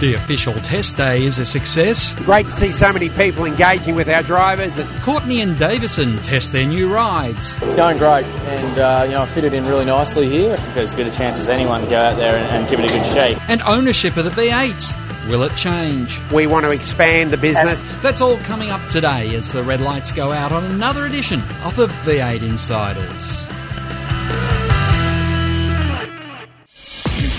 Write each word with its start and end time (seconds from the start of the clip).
The 0.00 0.14
official 0.14 0.54
test 0.54 0.96
day 0.96 1.24
is 1.24 1.38
a 1.38 1.44
success. 1.44 2.14
Great 2.20 2.46
to 2.46 2.52
see 2.52 2.72
so 2.72 2.90
many 2.90 3.10
people 3.10 3.44
engaging 3.44 3.94
with 3.94 4.08
our 4.08 4.22
drivers. 4.22 4.72
Courtney 5.02 5.42
and 5.42 5.58
Davison 5.58 6.16
test 6.22 6.54
their 6.54 6.64
new 6.64 6.90
rides. 6.90 7.54
It's 7.60 7.74
going 7.74 7.98
great, 7.98 8.24
and 8.24 8.78
uh, 8.78 9.02
you 9.04 9.10
know 9.10 9.20
I 9.20 9.26
fitted 9.26 9.52
in 9.52 9.66
really 9.66 9.84
nicely 9.84 10.26
here. 10.26 10.56
Got 10.56 10.78
as 10.78 10.94
good 10.94 11.06
a 11.06 11.10
chance 11.10 11.38
as 11.38 11.50
anyone 11.50 11.82
to 11.82 11.90
go 11.90 12.00
out 12.00 12.16
there 12.16 12.34
and, 12.34 12.46
and 12.46 12.70
give 12.70 12.80
it 12.80 12.90
a 12.90 12.94
good 12.94 13.06
shake. 13.12 13.38
And 13.50 13.60
ownership 13.60 14.16
of 14.16 14.24
the 14.24 14.30
V8s. 14.30 15.28
Will 15.28 15.42
it 15.42 15.54
change? 15.54 16.18
We 16.32 16.46
want 16.46 16.64
to 16.64 16.70
expand 16.70 17.30
the 17.30 17.36
business. 17.36 17.78
That's 18.00 18.22
all 18.22 18.38
coming 18.38 18.70
up 18.70 18.80
today 18.88 19.34
as 19.34 19.52
the 19.52 19.62
red 19.62 19.82
lights 19.82 20.12
go 20.12 20.32
out 20.32 20.50
on 20.50 20.64
another 20.64 21.04
edition 21.04 21.40
of 21.62 21.76
the 21.76 21.88
V8 21.88 22.40
Insiders. 22.40 23.46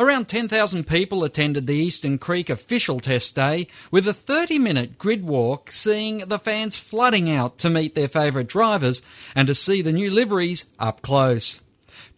Around 0.00 0.28
10,000 0.28 0.86
people 0.86 1.24
attended 1.24 1.66
the 1.66 1.74
Eastern 1.74 2.18
Creek 2.18 2.48
official 2.48 3.00
test 3.00 3.34
day 3.34 3.66
with 3.90 4.06
a 4.06 4.14
30 4.14 4.56
minute 4.56 4.96
grid 4.96 5.24
walk, 5.24 5.72
seeing 5.72 6.18
the 6.18 6.38
fans 6.38 6.76
flooding 6.76 7.28
out 7.28 7.58
to 7.58 7.68
meet 7.68 7.96
their 7.96 8.06
favourite 8.06 8.46
drivers 8.46 9.02
and 9.34 9.48
to 9.48 9.56
see 9.56 9.82
the 9.82 9.90
new 9.90 10.08
liveries 10.08 10.66
up 10.78 11.02
close. 11.02 11.60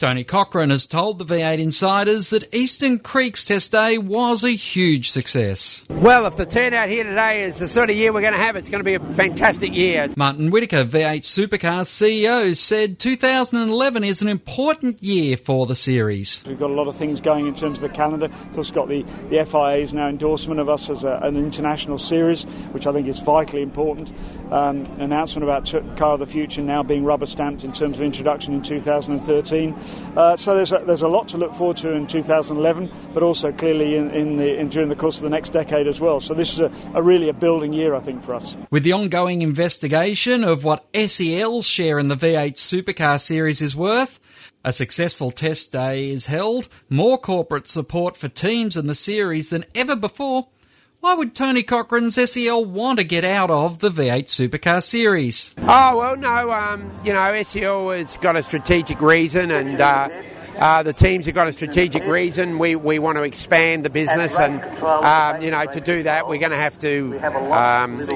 Tony 0.00 0.24
Cochrane 0.24 0.70
has 0.70 0.86
told 0.86 1.18
the 1.18 1.26
V8 1.26 1.58
Insiders 1.58 2.30
that 2.30 2.54
Eastern 2.54 2.98
Creek's 2.98 3.44
test 3.44 3.70
day 3.72 3.98
was 3.98 4.42
a 4.42 4.52
huge 4.52 5.10
success. 5.10 5.84
Well, 5.90 6.24
if 6.24 6.38
the 6.38 6.46
turnout 6.46 6.88
here 6.88 7.04
today 7.04 7.42
is 7.42 7.58
the 7.58 7.68
sort 7.68 7.90
of 7.90 7.96
year 7.96 8.10
we're 8.10 8.22
going 8.22 8.32
to 8.32 8.38
have, 8.38 8.56
it's 8.56 8.70
going 8.70 8.80
to 8.80 8.84
be 8.84 8.94
a 8.94 9.00
fantastic 9.12 9.76
year. 9.76 10.08
Martin 10.16 10.50
Whitaker, 10.50 10.84
V8 10.84 11.20
Supercars 11.20 11.90
CEO, 11.90 12.56
said 12.56 12.98
2011 12.98 14.02
is 14.02 14.22
an 14.22 14.28
important 14.28 15.02
year 15.02 15.36
for 15.36 15.66
the 15.66 15.74
series. 15.74 16.42
We've 16.46 16.58
got 16.58 16.70
a 16.70 16.72
lot 16.72 16.88
of 16.88 16.96
things 16.96 17.20
going 17.20 17.46
in 17.46 17.54
terms 17.54 17.76
of 17.76 17.82
the 17.82 17.90
calendar. 17.90 18.24
Of 18.24 18.52
course, 18.54 18.70
got 18.70 18.88
the, 18.88 19.02
the 19.28 19.44
FIA's 19.44 19.92
now 19.92 20.08
endorsement 20.08 20.60
of 20.60 20.70
us 20.70 20.88
as 20.88 21.04
a, 21.04 21.20
an 21.22 21.36
international 21.36 21.98
series, 21.98 22.44
which 22.72 22.86
I 22.86 22.92
think 22.94 23.06
is 23.06 23.18
vitally 23.18 23.60
important. 23.60 24.10
Um, 24.50 24.86
announcement 24.98 25.44
about 25.44 25.66
t- 25.66 25.80
Car 25.96 26.14
of 26.14 26.20
the 26.20 26.26
Future 26.26 26.62
now 26.62 26.82
being 26.82 27.04
rubber 27.04 27.26
stamped 27.26 27.64
in 27.64 27.72
terms 27.72 27.98
of 27.98 28.02
introduction 28.02 28.54
in 28.54 28.62
2013. 28.62 29.76
Uh, 30.16 30.36
so 30.36 30.54
there's 30.54 30.72
a, 30.72 30.82
there's 30.86 31.02
a 31.02 31.08
lot 31.08 31.28
to 31.28 31.38
look 31.38 31.54
forward 31.54 31.76
to 31.78 31.92
in 31.92 32.06
2011, 32.06 32.90
but 33.14 33.22
also 33.22 33.52
clearly 33.52 33.96
in, 33.96 34.10
in 34.10 34.36
the 34.36 34.58
in, 34.58 34.68
during 34.68 34.88
the 34.88 34.96
course 34.96 35.16
of 35.16 35.22
the 35.22 35.30
next 35.30 35.50
decade 35.50 35.86
as 35.86 36.00
well. 36.00 36.20
So 36.20 36.34
this 36.34 36.52
is 36.52 36.60
a, 36.60 36.72
a 36.94 37.02
really 37.02 37.28
a 37.28 37.32
building 37.32 37.72
year, 37.72 37.94
I 37.94 38.00
think, 38.00 38.22
for 38.22 38.34
us. 38.34 38.56
With 38.70 38.82
the 38.82 38.92
ongoing 38.92 39.42
investigation 39.42 40.44
of 40.44 40.64
what 40.64 40.86
SEL's 40.94 41.66
share 41.66 41.98
in 41.98 42.08
the 42.08 42.16
V8 42.16 42.54
Supercar 42.54 43.20
series 43.20 43.62
is 43.62 43.76
worth, 43.76 44.18
a 44.64 44.72
successful 44.72 45.30
test 45.30 45.72
day 45.72 46.10
is 46.10 46.26
held, 46.26 46.68
more 46.88 47.16
corporate 47.16 47.66
support 47.66 48.16
for 48.16 48.28
teams 48.28 48.76
in 48.76 48.86
the 48.86 48.94
series 48.94 49.50
than 49.50 49.64
ever 49.74 49.96
before. 49.96 50.48
Why 51.00 51.14
would 51.14 51.34
Tony 51.34 51.62
Cochrane's 51.62 52.16
SEL 52.30 52.62
want 52.62 52.98
to 52.98 53.04
get 53.04 53.24
out 53.24 53.50
of 53.50 53.78
the 53.78 53.88
V8 53.88 54.26
Supercar 54.26 54.82
series? 54.82 55.54
Oh, 55.58 55.96
well, 55.96 56.16
no, 56.16 56.52
um, 56.52 56.92
you 57.02 57.14
know, 57.14 57.42
SEL 57.42 57.88
has 57.90 58.18
got 58.18 58.36
a 58.36 58.42
strategic 58.42 59.00
reason 59.00 59.50
and. 59.50 59.80
Uh, 59.80 60.08
uh, 60.58 60.82
the 60.82 60.92
teams 60.92 61.26
have 61.26 61.34
got 61.34 61.48
a 61.48 61.52
strategic 61.52 62.04
reason. 62.04 62.58
We, 62.58 62.76
we 62.76 62.98
want 62.98 63.16
to 63.16 63.22
expand 63.22 63.84
the 63.84 63.90
business, 63.90 64.38
and 64.38 64.62
um, 64.82 65.40
you 65.40 65.50
know 65.50 65.64
to 65.66 65.80
do 65.80 66.02
that, 66.02 66.28
we're 66.28 66.38
going 66.38 66.50
to 66.50 66.56
have 66.56 66.78
to 66.80 67.18
um, 67.52 68.06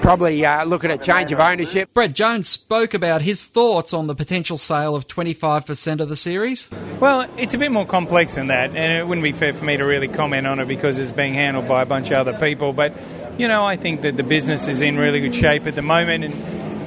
probably 0.00 0.44
uh, 0.44 0.64
look 0.64 0.84
at 0.84 0.90
a 0.90 0.98
change 0.98 1.32
of 1.32 1.40
ownership. 1.40 1.92
Brad 1.92 2.14
Jones 2.14 2.48
spoke 2.48 2.94
about 2.94 3.22
his 3.22 3.46
thoughts 3.46 3.92
on 3.92 4.06
the 4.06 4.14
potential 4.14 4.58
sale 4.58 4.94
of 4.94 5.06
25% 5.08 6.00
of 6.00 6.08
the 6.08 6.16
series. 6.16 6.70
Well, 7.00 7.28
it's 7.36 7.54
a 7.54 7.58
bit 7.58 7.70
more 7.70 7.86
complex 7.86 8.34
than 8.36 8.48
that, 8.48 8.70
and 8.70 8.92
it 8.98 9.06
wouldn't 9.06 9.24
be 9.24 9.32
fair 9.32 9.52
for 9.52 9.64
me 9.64 9.76
to 9.76 9.84
really 9.84 10.08
comment 10.08 10.46
on 10.46 10.60
it 10.60 10.68
because 10.68 10.98
it's 10.98 11.12
being 11.12 11.34
handled 11.34 11.68
by 11.68 11.82
a 11.82 11.86
bunch 11.86 12.08
of 12.10 12.14
other 12.14 12.38
people. 12.38 12.72
But 12.72 12.94
you 13.38 13.48
know, 13.48 13.64
I 13.64 13.76
think 13.76 14.02
that 14.02 14.16
the 14.16 14.22
business 14.22 14.68
is 14.68 14.82
in 14.82 14.96
really 14.96 15.20
good 15.20 15.34
shape 15.34 15.66
at 15.66 15.74
the 15.74 15.82
moment, 15.82 16.24
and 16.24 16.34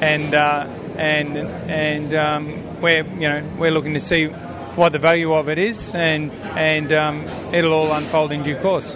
and 0.04 0.34
uh, 0.34 0.68
and 0.98 1.38
and 1.38 2.14
um, 2.14 2.82
we're 2.82 3.04
you 3.04 3.28
know 3.28 3.44
we're 3.58 3.72
looking 3.72 3.94
to 3.94 4.00
see 4.00 4.28
what 4.76 4.92
the 4.92 4.98
value 4.98 5.34
of 5.34 5.50
it 5.50 5.58
is, 5.58 5.94
and 5.94 6.32
and 6.58 6.92
um, 6.92 7.26
it'll 7.54 7.74
all 7.74 7.92
unfold 7.92 8.32
in 8.32 8.44
due 8.44 8.56
course. 8.56 8.96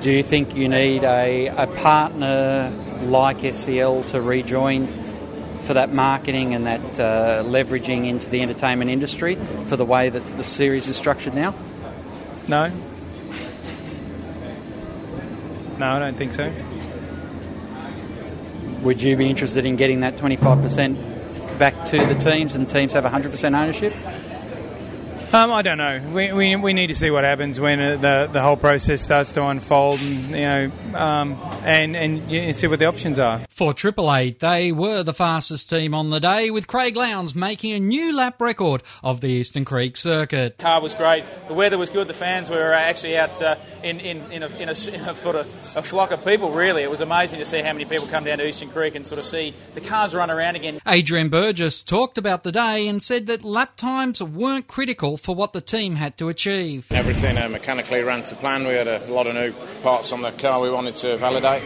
Do 0.00 0.10
you 0.10 0.22
think 0.22 0.54
you 0.54 0.68
need 0.68 1.02
a, 1.02 1.46
a 1.46 1.66
partner 1.66 2.72
like 3.02 3.40
SEL 3.54 4.02
to 4.04 4.20
rejoin 4.20 4.86
for 5.64 5.74
that 5.74 5.92
marketing 5.92 6.54
and 6.54 6.66
that 6.66 7.00
uh, 7.00 7.42
leveraging 7.44 8.06
into 8.06 8.28
the 8.28 8.42
entertainment 8.42 8.90
industry 8.90 9.36
for 9.66 9.76
the 9.76 9.84
way 9.84 10.10
that 10.10 10.36
the 10.36 10.44
series 10.44 10.88
is 10.88 10.96
structured 10.96 11.34
now? 11.34 11.54
No. 12.48 12.70
No, 15.78 15.86
I 15.90 15.98
don't 15.98 16.16
think 16.16 16.34
so. 16.34 16.52
Would 18.82 19.00
you 19.00 19.16
be 19.16 19.30
interested 19.30 19.64
in 19.64 19.76
getting 19.76 20.00
that 20.00 20.16
25% 20.16 21.58
back 21.58 21.86
to 21.86 21.98
the 21.98 22.14
teams 22.14 22.54
and 22.54 22.68
teams 22.68 22.92
have 22.92 23.04
100% 23.04 23.58
ownership? 23.58 23.94
Um, 25.34 25.50
I 25.50 25.62
don't 25.62 25.78
know. 25.78 26.00
We, 26.14 26.32
we, 26.32 26.54
we 26.54 26.72
need 26.74 26.86
to 26.86 26.94
see 26.94 27.10
what 27.10 27.24
happens 27.24 27.58
when 27.58 27.80
uh, 27.80 27.96
the 27.96 28.28
the 28.30 28.40
whole 28.40 28.56
process 28.56 29.02
starts 29.02 29.32
to 29.32 29.44
unfold, 29.44 29.98
and 29.98 30.30
you 30.30 30.36
know, 30.36 30.70
um, 30.94 31.32
and 31.64 31.96
and 31.96 32.30
you 32.30 32.52
see 32.52 32.68
what 32.68 32.78
the 32.78 32.84
options 32.84 33.18
are. 33.18 33.40
For 33.50 33.74
Triple 33.74 34.14
Eight, 34.14 34.38
they 34.38 34.70
were 34.70 35.02
the 35.02 35.12
fastest 35.12 35.68
team 35.68 35.92
on 35.92 36.10
the 36.10 36.20
day, 36.20 36.52
with 36.52 36.68
Craig 36.68 36.94
Lowndes 36.94 37.34
making 37.34 37.72
a 37.72 37.80
new 37.80 38.14
lap 38.14 38.40
record 38.40 38.84
of 39.02 39.22
the 39.22 39.26
Eastern 39.26 39.64
Creek 39.64 39.96
circuit. 39.96 40.58
The 40.58 40.62
Car 40.62 40.80
was 40.80 40.94
great. 40.94 41.24
The 41.48 41.54
weather 41.54 41.78
was 41.78 41.90
good. 41.90 42.06
The 42.06 42.14
fans 42.14 42.48
were 42.48 42.72
actually 42.72 43.16
out 43.16 43.42
uh, 43.42 43.56
in 43.82 43.98
in 43.98 44.22
in 44.30 44.44
a, 44.44 44.46
in 44.46 44.68
a, 44.68 44.88
in 44.88 45.00
a 45.00 45.16
sort 45.16 45.34
of 45.34 45.48
a 45.74 45.82
flock 45.82 46.12
of 46.12 46.24
people. 46.24 46.52
Really, 46.52 46.84
it 46.84 46.90
was 46.90 47.00
amazing 47.00 47.40
to 47.40 47.44
see 47.44 47.60
how 47.60 47.72
many 47.72 47.86
people 47.86 48.06
come 48.06 48.22
down 48.22 48.38
to 48.38 48.46
Eastern 48.46 48.70
Creek 48.70 48.94
and 48.94 49.04
sort 49.04 49.18
of 49.18 49.24
see 49.24 49.52
the 49.74 49.80
cars 49.80 50.14
run 50.14 50.30
around 50.30 50.54
again. 50.54 50.78
Adrian 50.86 51.28
Burgess 51.28 51.82
talked 51.82 52.18
about 52.18 52.44
the 52.44 52.52
day 52.52 52.86
and 52.86 53.02
said 53.02 53.26
that 53.26 53.42
lap 53.42 53.76
times 53.76 54.22
weren't 54.22 54.68
critical 54.68 55.16
for 55.24 55.34
what 55.34 55.54
the 55.54 55.60
team 55.62 55.96
had 55.96 56.18
to 56.18 56.28
achieve. 56.28 56.86
Everything 56.92 57.38
uh, 57.38 57.48
mechanically 57.48 58.02
ran 58.02 58.22
to 58.24 58.34
plan. 58.36 58.68
We 58.68 58.74
had 58.74 58.86
a 58.86 58.98
lot 59.10 59.26
of 59.26 59.34
new 59.34 59.52
parts 59.82 60.12
on 60.12 60.20
the 60.20 60.30
car 60.32 60.60
we 60.60 60.70
wanted 60.70 60.96
to 60.96 61.16
validate. 61.16 61.62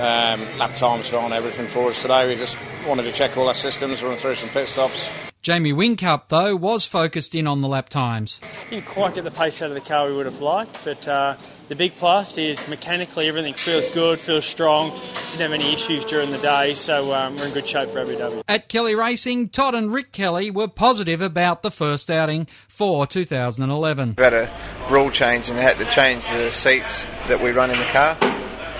Um, 0.00 0.40
lap 0.58 0.74
times 0.74 1.12
were 1.12 1.20
on 1.20 1.32
everything 1.32 1.68
for 1.68 1.90
us 1.90 2.02
today. 2.02 2.26
We 2.26 2.34
just 2.34 2.58
wanted 2.88 3.04
to 3.04 3.12
check 3.12 3.36
all 3.36 3.46
our 3.46 3.54
systems, 3.54 4.02
run 4.02 4.16
through 4.16 4.34
some 4.34 4.50
pit 4.50 4.66
stops. 4.66 5.08
Jamie 5.40 5.72
Whincup, 5.72 6.28
though, 6.28 6.56
was 6.56 6.84
focused 6.84 7.34
in 7.34 7.46
on 7.46 7.60
the 7.60 7.68
lap 7.68 7.88
times. 7.88 8.40
Didn't 8.68 8.86
quite 8.86 9.14
get 9.14 9.24
the 9.24 9.30
pace 9.30 9.62
out 9.62 9.68
of 9.68 9.74
the 9.74 9.80
car 9.80 10.08
we 10.08 10.16
would 10.16 10.26
have 10.26 10.40
liked, 10.40 10.84
but 10.84 11.06
uh, 11.06 11.36
the 11.68 11.76
big 11.76 11.94
plus 11.96 12.36
is 12.36 12.66
mechanically 12.66 13.28
everything 13.28 13.54
feels 13.54 13.88
good, 13.90 14.18
feels 14.18 14.44
strong. 14.44 14.90
Didn't 15.30 15.40
have 15.40 15.52
any 15.52 15.72
issues 15.72 16.04
during 16.04 16.32
the 16.32 16.38
day, 16.38 16.74
so 16.74 17.14
um, 17.14 17.36
we're 17.36 17.46
in 17.46 17.52
good 17.54 17.68
shape 17.68 17.88
for 17.90 18.00
Abu 18.00 18.16
Dhabi. 18.16 18.42
At 18.48 18.68
Kelly 18.68 18.96
Racing, 18.96 19.50
Todd 19.50 19.76
and 19.76 19.92
Rick 19.92 20.10
Kelly 20.12 20.50
were 20.50 20.68
positive 20.68 21.22
about 21.22 21.62
the 21.62 21.70
first 21.70 22.10
outing 22.10 22.48
for 22.66 23.06
2011. 23.06 24.14
We 24.18 24.24
had 24.24 24.34
a 24.34 24.50
rule 24.90 25.10
change 25.10 25.48
and 25.50 25.58
had 25.58 25.78
to 25.78 25.84
change 25.86 26.26
the 26.28 26.50
seats 26.50 27.06
that 27.28 27.40
we 27.40 27.52
run 27.52 27.70
in 27.70 27.78
the 27.78 27.84
car, 27.86 28.18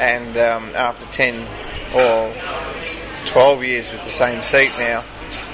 and 0.01 0.37
um, 0.37 0.65
after 0.75 1.07
10 1.13 1.37
or 1.95 2.33
12 3.27 3.65
years 3.65 3.93
with 3.93 4.03
the 4.03 4.11
same 4.11 4.43
seat 4.43 4.75
now, 4.79 5.05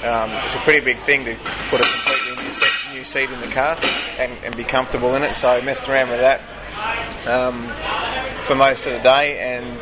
um, 0.03 0.29
it's 0.45 0.55
a 0.55 0.59
pretty 0.59 0.83
big 0.83 0.97
thing 0.97 1.25
to 1.25 1.35
put 1.69 1.79
a 1.79 1.83
completely 1.83 2.43
new 2.43 2.51
seat, 2.51 2.93
new 2.93 3.03
seat 3.03 3.29
in 3.29 3.39
the 3.41 3.53
car 3.53 3.77
and, 4.19 4.31
and, 4.43 4.55
be 4.55 4.63
comfortable 4.63 5.15
in 5.15 5.23
it. 5.23 5.33
So 5.33 5.49
I 5.49 5.61
messed 5.61 5.87
around 5.87 6.09
with 6.09 6.19
that 6.19 6.41
um, 7.27 7.63
for 8.43 8.55
most 8.55 8.85
of 8.85 8.93
the 8.93 8.99
day, 8.99 9.39
and 9.39 9.79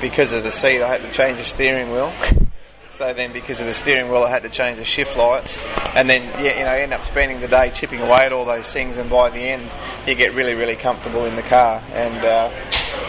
because 0.00 0.32
of 0.32 0.42
the 0.42 0.50
seat, 0.50 0.82
I 0.82 0.88
had 0.88 1.02
to 1.02 1.12
change 1.12 1.38
the 1.38 1.44
steering 1.44 1.90
wheel. 1.90 2.12
so 2.90 3.12
then 3.14 3.32
because 3.32 3.60
of 3.60 3.66
the 3.66 3.74
steering 3.74 4.10
wheel. 4.10 4.22
I 4.22 4.30
had 4.30 4.42
to 4.42 4.50
change 4.50 4.78
the 4.78 4.84
shift 4.84 5.16
lights, 5.16 5.58
and 5.94 6.08
then 6.08 6.22
yeah, 6.42 6.58
you 6.58 6.64
know, 6.64 6.72
end 6.72 6.92
up 6.92 7.04
spending 7.04 7.40
the 7.40 7.48
day 7.48 7.70
chipping 7.70 8.00
away 8.00 8.26
at 8.26 8.32
all 8.32 8.44
those 8.44 8.70
things, 8.70 8.98
and 8.98 9.08
by 9.08 9.30
the 9.30 9.38
end, 9.40 9.70
you 10.06 10.14
get 10.14 10.34
really, 10.34 10.54
really 10.54 10.76
comfortable 10.76 11.24
in 11.24 11.36
the 11.36 11.42
car, 11.42 11.82
and 11.92 12.24
uh, 12.24 12.50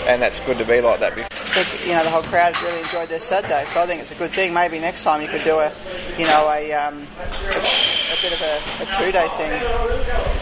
and 0.07 0.21
that's 0.21 0.39
good 0.41 0.57
to 0.57 0.65
be 0.65 0.81
like 0.81 0.99
that. 0.99 1.15
Before. 1.15 1.32
I 1.55 1.61
think 1.61 1.87
you 1.87 1.93
know 1.93 2.03
the 2.03 2.09
whole 2.09 2.23
crowd 2.23 2.59
really 2.63 2.79
enjoyed 2.79 3.09
their 3.09 3.19
Saturday, 3.19 3.65
so 3.67 3.79
I 3.79 3.85
think 3.85 4.01
it's 4.01 4.09
a 4.11 4.15
good 4.15 4.31
thing. 4.31 4.55
Maybe 4.55 4.79
next 4.79 5.03
time 5.03 5.21
you 5.21 5.27
could 5.27 5.43
do 5.43 5.59
a, 5.59 5.71
you 6.17 6.25
know, 6.25 6.49
a 6.49 6.73
um, 6.73 7.05
a, 7.19 7.27
a 7.29 8.17
bit 8.25 8.33
of 8.33 8.41
a, 8.41 8.55
a 8.81 8.85
two-day 8.97 9.27
thing 9.37 9.61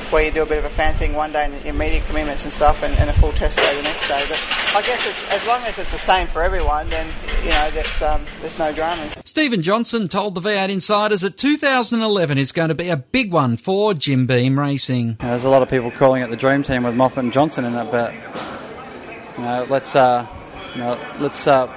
where 0.09 0.23
you 0.23 0.31
do 0.31 0.41
a 0.41 0.45
bit 0.45 0.59
of 0.59 0.63
a 0.63 0.69
fan 0.69 0.93
thing 0.95 1.13
one 1.13 1.33
day 1.33 1.43
and 1.43 1.65
immediate 1.65 2.05
commitments 2.05 2.45
and 2.45 2.53
stuff, 2.53 2.81
and, 2.81 2.97
and 2.97 3.09
a 3.09 3.13
full 3.13 3.33
test 3.33 3.57
day 3.57 3.75
the 3.75 3.83
next 3.83 4.07
day. 4.07 4.23
But 4.29 4.39
I 4.77 4.81
guess 4.87 5.05
it's, 5.05 5.33
as 5.33 5.45
long 5.47 5.61
as 5.63 5.77
it's 5.77 5.91
the 5.91 5.97
same 5.97 6.27
for 6.27 6.43
everyone, 6.43 6.89
then 6.89 7.05
you 7.43 7.49
know 7.49 7.69
that's 7.71 8.01
um, 8.01 8.25
there's 8.39 8.57
no 8.57 8.71
dramas. 8.71 9.13
Steven 9.25 9.61
Johnson 9.61 10.07
told 10.07 10.35
the 10.35 10.41
V8 10.41 10.69
Insiders 10.69 11.19
that 11.21 11.35
2011 11.35 12.37
is 12.37 12.53
going 12.53 12.69
to 12.69 12.75
be 12.75 12.87
a 12.87 12.95
big 12.95 13.33
one 13.33 13.57
for 13.57 13.93
Jim 13.93 14.27
Beam 14.27 14.57
Racing. 14.57 15.07
You 15.07 15.15
know, 15.19 15.27
there's 15.27 15.43
a 15.43 15.49
lot 15.49 15.61
of 15.61 15.69
people 15.69 15.91
calling 15.91 16.23
it 16.23 16.29
the 16.29 16.37
dream 16.37 16.63
team 16.63 16.83
with 16.83 16.95
Moffat 16.95 17.25
and 17.25 17.33
Johnson 17.33 17.65
in 17.65 17.75
it, 17.75 17.91
but 17.91 18.13
you 18.13 19.43
know, 19.43 19.65
let's 19.69 19.93
uh, 19.93 20.25
you 20.73 20.81
know, 20.81 21.00
let's 21.19 21.47
uh, 21.47 21.68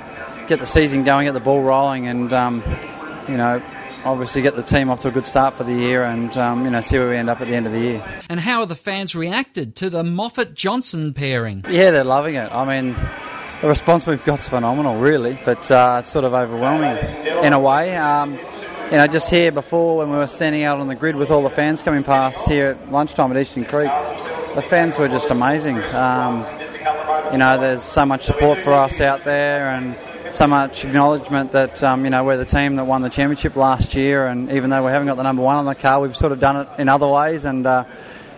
get 0.46 0.58
the 0.58 0.66
season 0.66 1.04
going, 1.04 1.26
get 1.26 1.32
the 1.32 1.40
ball 1.40 1.62
rolling, 1.62 2.06
and 2.06 2.32
um, 2.32 2.62
you 3.28 3.36
know, 3.36 3.62
obviously 4.04 4.42
get 4.42 4.56
the 4.56 4.62
team 4.62 4.90
off 4.90 5.00
to 5.00 5.08
a 5.08 5.10
good 5.10 5.26
start 5.26 5.54
for 5.54 5.64
the 5.64 5.74
year, 5.74 6.04
and 6.04 6.36
um, 6.36 6.64
you 6.64 6.70
know, 6.70 6.80
see 6.80 6.98
where 6.98 7.10
we 7.10 7.16
end 7.16 7.30
up 7.30 7.40
at 7.40 7.48
the 7.48 7.54
end 7.54 7.66
of 7.66 7.72
the 7.72 7.80
year. 7.80 8.22
And 8.28 8.40
how 8.40 8.60
have 8.60 8.68
the 8.68 8.74
fans 8.74 9.14
reacted 9.14 9.76
to 9.76 9.90
the 9.90 10.04
Moffat 10.04 10.54
Johnson 10.54 11.14
pairing? 11.14 11.64
Yeah, 11.68 11.90
they're 11.90 12.04
loving 12.04 12.36
it. 12.36 12.50
I 12.52 12.64
mean, 12.64 12.94
the 13.60 13.68
response 13.68 14.06
we've 14.06 14.24
got's 14.24 14.48
phenomenal, 14.48 14.98
really, 14.98 15.38
but 15.44 15.70
uh, 15.70 15.98
it's 16.00 16.10
sort 16.10 16.24
of 16.24 16.34
overwhelming 16.34 16.96
in 17.44 17.52
a 17.52 17.58
way. 17.58 17.96
Um, 17.96 18.38
you 18.90 18.98
know, 18.98 19.06
just 19.06 19.30
here 19.30 19.50
before 19.50 19.96
when 19.96 20.10
we 20.10 20.16
were 20.16 20.26
standing 20.26 20.62
out 20.62 20.78
on 20.78 20.88
the 20.88 20.94
grid 20.94 21.16
with 21.16 21.30
all 21.30 21.42
the 21.42 21.50
fans 21.50 21.82
coming 21.82 22.04
past 22.04 22.46
here 22.46 22.72
at 22.72 22.92
lunchtime 22.92 23.30
at 23.30 23.38
Eastern 23.38 23.64
Creek, 23.64 23.90
the 24.54 24.62
fans 24.62 24.98
were 24.98 25.08
just 25.08 25.30
amazing. 25.30 25.82
Um, 25.82 26.44
you 27.34 27.38
know, 27.38 27.58
there's 27.58 27.82
so 27.82 28.06
much 28.06 28.26
support 28.26 28.60
for 28.60 28.72
us 28.72 29.00
out 29.00 29.24
there 29.24 29.66
and 29.70 29.96
so 30.32 30.46
much 30.46 30.84
acknowledgement 30.84 31.50
that, 31.50 31.82
um, 31.82 32.04
you 32.04 32.10
know, 32.10 32.22
we're 32.22 32.36
the 32.36 32.44
team 32.44 32.76
that 32.76 32.84
won 32.84 33.02
the 33.02 33.08
championship 33.08 33.56
last 33.56 33.92
year 33.96 34.28
and 34.28 34.52
even 34.52 34.70
though 34.70 34.86
we 34.86 34.92
haven't 34.92 35.08
got 35.08 35.16
the 35.16 35.24
number 35.24 35.42
one 35.42 35.56
on 35.56 35.64
the 35.64 35.74
car, 35.74 36.00
we've 36.00 36.14
sort 36.14 36.30
of 36.30 36.38
done 36.38 36.58
it 36.58 36.68
in 36.78 36.88
other 36.88 37.08
ways 37.08 37.44
and, 37.44 37.66
uh, 37.66 37.82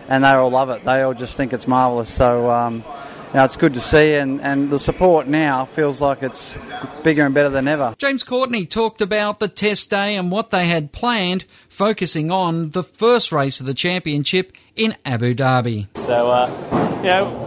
and 0.07 0.23
they 0.23 0.29
all 0.29 0.49
love 0.49 0.71
it. 0.71 0.83
They 0.83 1.03
all 1.03 1.13
just 1.13 1.37
think 1.37 1.53
it's 1.53 1.67
marvellous. 1.67 2.11
So, 2.11 2.49
um, 2.49 2.77
you 2.77 3.33
know, 3.35 3.45
it's 3.45 3.55
good 3.55 3.75
to 3.75 3.79
see, 3.79 4.15
and, 4.15 4.41
and 4.41 4.71
the 4.71 4.79
support 4.79 5.27
now 5.27 5.65
feels 5.65 6.01
like 6.01 6.23
it's 6.23 6.57
bigger 7.03 7.23
and 7.23 7.35
better 7.35 7.49
than 7.49 7.67
ever. 7.67 7.93
James 7.99 8.23
Courtney 8.23 8.65
talked 8.65 8.99
about 8.99 9.39
the 9.39 9.47
test 9.47 9.91
day 9.91 10.15
and 10.15 10.31
what 10.31 10.49
they 10.49 10.65
had 10.65 10.91
planned, 10.91 11.45
focusing 11.69 12.31
on 12.31 12.71
the 12.71 12.81
first 12.81 13.31
race 13.31 13.59
of 13.59 13.67
the 13.67 13.75
championship 13.75 14.57
in 14.75 14.95
Abu 15.05 15.35
Dhabi. 15.35 15.85
So, 15.97 16.31
uh, 16.31 16.47
you 17.03 17.09
know, 17.09 17.46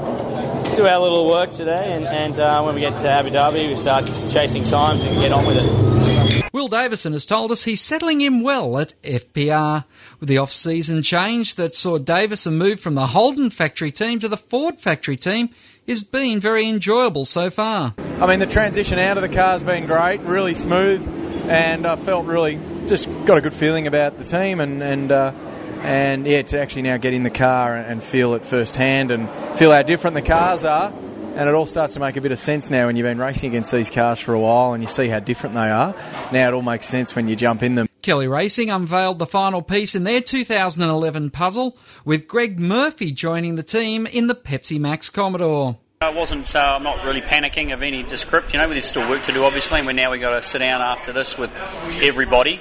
do 0.80 0.86
our 0.86 0.98
little 0.98 1.26
work 1.26 1.52
today, 1.52 1.92
and, 1.92 2.06
and 2.06 2.38
uh, 2.38 2.62
when 2.62 2.74
we 2.74 2.80
get 2.80 2.98
to 2.98 3.06
Abu 3.06 3.28
Dhabi, 3.28 3.68
we 3.68 3.76
start 3.76 4.06
chasing 4.30 4.64
times 4.64 5.02
and 5.02 5.14
get 5.20 5.30
on 5.30 5.44
with 5.44 5.58
it. 5.58 6.52
Will 6.54 6.68
Davison 6.68 7.12
has 7.12 7.26
told 7.26 7.52
us 7.52 7.64
he's 7.64 7.82
settling 7.82 8.22
in 8.22 8.40
well 8.40 8.78
at 8.78 8.94
FPR. 9.02 9.84
With 10.20 10.30
the 10.30 10.38
off-season 10.38 11.02
change 11.02 11.56
that 11.56 11.74
saw 11.74 11.98
Davison 11.98 12.56
move 12.56 12.80
from 12.80 12.94
the 12.94 13.08
Holden 13.08 13.50
factory 13.50 13.90
team 13.90 14.20
to 14.20 14.28
the 14.28 14.38
Ford 14.38 14.80
factory 14.80 15.16
team 15.16 15.50
has 15.86 16.02
been 16.02 16.40
very 16.40 16.66
enjoyable 16.66 17.26
so 17.26 17.50
far. 17.50 17.94
I 18.18 18.26
mean, 18.26 18.38
the 18.38 18.46
transition 18.46 18.98
out 18.98 19.18
of 19.18 19.22
the 19.22 19.28
car's 19.28 19.62
been 19.62 19.84
great, 19.84 20.20
really 20.20 20.54
smooth, 20.54 21.06
and 21.50 21.84
I 21.86 21.96
felt 21.96 22.24
really 22.24 22.58
just 22.86 23.06
got 23.26 23.36
a 23.36 23.42
good 23.42 23.54
feeling 23.54 23.86
about 23.86 24.16
the 24.16 24.24
team 24.24 24.60
and 24.60 24.82
and 24.82 25.12
uh, 25.12 25.32
and 25.82 26.26
yeah, 26.26 26.42
to 26.42 26.60
actually 26.60 26.82
now 26.82 26.96
get 26.96 27.14
in 27.14 27.22
the 27.22 27.30
car 27.30 27.76
and 27.76 28.02
feel 28.02 28.34
it 28.34 28.44
firsthand 28.44 29.10
and 29.10 29.30
feel 29.58 29.72
how 29.72 29.82
different 29.82 30.14
the 30.14 30.22
cars 30.22 30.64
are. 30.64 30.92
And 31.34 31.48
it 31.48 31.54
all 31.54 31.66
starts 31.66 31.94
to 31.94 32.00
make 32.00 32.16
a 32.16 32.20
bit 32.20 32.32
of 32.32 32.38
sense 32.38 32.70
now 32.70 32.86
when 32.86 32.96
you've 32.96 33.04
been 33.04 33.18
racing 33.18 33.50
against 33.50 33.70
these 33.70 33.88
cars 33.88 34.18
for 34.18 34.34
a 34.34 34.40
while 34.40 34.72
and 34.72 34.82
you 34.82 34.88
see 34.88 35.08
how 35.08 35.20
different 35.20 35.54
they 35.54 35.70
are. 35.70 35.94
Now 36.32 36.48
it 36.48 36.54
all 36.54 36.62
makes 36.62 36.86
sense 36.86 37.14
when 37.14 37.28
you 37.28 37.36
jump 37.36 37.62
in 37.62 37.76
them. 37.76 37.88
Kelly 38.02 38.28
Racing 38.28 38.70
unveiled 38.70 39.18
the 39.18 39.26
final 39.26 39.62
piece 39.62 39.94
in 39.94 40.04
their 40.04 40.20
2011 40.20 41.30
puzzle, 41.30 41.76
with 42.04 42.26
Greg 42.26 42.58
Murphy 42.58 43.12
joining 43.12 43.56
the 43.56 43.62
team 43.62 44.06
in 44.06 44.26
the 44.26 44.34
Pepsi 44.34 44.80
Max 44.80 45.10
Commodore. 45.10 45.76
I 46.00 46.10
wasn't. 46.10 46.56
Uh, 46.56 46.60
I'm 46.60 46.82
not 46.82 47.04
really 47.04 47.20
panicking 47.20 47.74
of 47.74 47.82
any 47.82 48.02
descript. 48.02 48.54
You 48.54 48.58
know, 48.58 48.66
there's 48.68 48.86
still 48.86 49.06
work 49.08 49.22
to 49.24 49.32
do, 49.32 49.44
obviously, 49.44 49.80
and 49.80 49.86
we 49.86 49.92
now 49.92 50.10
we 50.10 50.18
got 50.18 50.30
to 50.30 50.42
sit 50.42 50.60
down 50.60 50.80
after 50.80 51.12
this 51.12 51.36
with 51.36 51.54
everybody. 52.02 52.58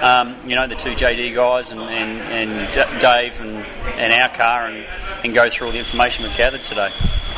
Um, 0.00 0.48
you 0.48 0.54
know, 0.54 0.68
the 0.68 0.76
two 0.76 0.90
JD 0.90 1.34
guys 1.34 1.72
and, 1.72 1.80
and, 1.80 2.20
and 2.20 2.72
D- 2.72 3.00
Dave 3.00 3.40
and, 3.40 3.64
and 3.98 4.12
our 4.12 4.28
car, 4.28 4.68
and, 4.68 4.86
and 5.24 5.34
go 5.34 5.48
through 5.50 5.68
all 5.68 5.72
the 5.72 5.78
information 5.78 6.24
we've 6.24 6.36
gathered 6.36 6.62
today. 6.62 6.92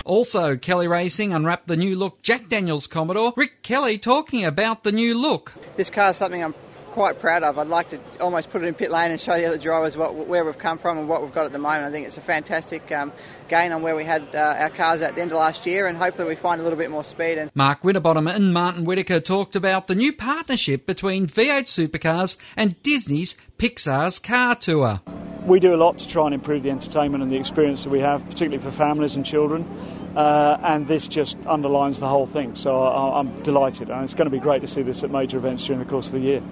Also, 0.05 0.57
Kelly 0.57 0.89
Racing 0.89 1.33
unwrapped 1.33 1.69
the 1.69 1.77
new 1.77 1.95
look 1.95 2.21
Jack 2.23 2.49
Daniels 2.49 2.87
Commodore. 2.87 3.33
Rick 3.37 3.63
Kelly 3.63 3.97
talking 3.97 4.45
about 4.45 4.83
the 4.83 4.93
new 4.93 5.17
look. 5.17 5.53
This 5.77 5.89
car 5.89 6.11
is 6.11 6.17
something 6.17 6.43
I'm 6.43 6.55
quite 6.91 7.21
proud 7.21 7.43
of. 7.43 7.59
I'd 7.59 7.69
like 7.69 7.89
to 7.91 8.01
almost 8.21 8.51
put 8.51 8.63
it 8.63 8.67
in 8.67 8.75
pit 8.75 8.91
lane 8.91 9.11
and 9.11 9.21
show 9.21 9.37
the 9.37 9.47
other 9.47 9.59
drivers 9.59 9.97
what, 9.97 10.15
where 10.15 10.45
we've 10.45 10.59
come 10.59 10.79
from 10.79 10.99
and 10.99 11.09
what 11.09 11.23
we've 11.23 11.33
got 11.33 11.47
at 11.47 11.53
the 11.53 11.59
moment. 11.59 11.85
I 11.85 11.91
think 11.91 12.07
it's 12.07 12.19
a 12.19 12.23
fantastic 12.23 12.91
um, 12.93 13.13
gain 13.49 13.73
on 13.73 13.83
where 13.83 13.97
we 13.97 14.05
had 14.05 14.23
uh, 14.35 14.57
our 14.59 14.71
cars 14.71 15.01
at 15.01 15.15
the 15.15 15.23
end 15.23 15.33
of 15.33 15.39
last 15.39 15.67
year, 15.67 15.87
and 15.87 15.97
hopefully 15.97 16.29
we 16.29 16.35
find 16.35 16.61
a 16.61 16.65
little 16.65 16.79
bit 16.79 16.91
more 16.91 17.05
speed. 17.05 17.39
And 17.39 17.51
Mark 17.55 17.85
Winterbottom 17.85 18.27
and 18.27 18.53
Martin 18.53 18.85
Whitaker 18.85 19.21
talked 19.21 19.57
about 19.57 19.87
the 19.87 19.95
new 19.95 20.13
partnership 20.13 20.87
between 20.87 21.27
V8 21.27 21.65
Supercars 21.65 22.37
and 22.57 22.81
Disney's 22.83 23.37
Pixar's 23.59 24.19
Car 24.19 24.55
Tour. 24.55 25.01
We 25.47 25.59
do 25.59 25.75
a 25.75 25.77
lot 25.77 25.99
to 25.99 26.09
try 26.09 26.27
and 26.27 26.35
improve 26.35 26.63
the 26.63 26.71
entertainment 26.71 27.23
and 27.23 27.33
the 27.33 27.37
experience 27.37 27.85
that 27.85 27.91
we 27.91 28.01
have, 28.01 28.23
particularly 28.25 28.63
for 28.63 28.71
families 28.71 29.17
and 29.17 29.25
children. 29.25 29.67
Uh, 30.15 30.59
and 30.63 30.87
this 30.87 31.09
just 31.09 31.39
underlines 31.47 31.99
the 31.99 32.09
whole 32.09 32.27
thing. 32.27 32.55
So 32.55 32.83
I, 32.83 33.21
I'm 33.21 33.43
delighted, 33.43 33.91
and 33.91 34.05
it's 34.05 34.15
going 34.15 34.27
to 34.27 34.31
be 34.31 34.39
great 34.39 34.61
to 34.61 34.67
see 34.67 34.83
this 34.83 35.03
at 35.03 35.11
major 35.11 35.39
events 35.39 35.65
during 35.65 35.79
the 35.83 35.89
course 35.89 36.07
of 36.07 36.13
the 36.13 36.21
year 36.21 36.43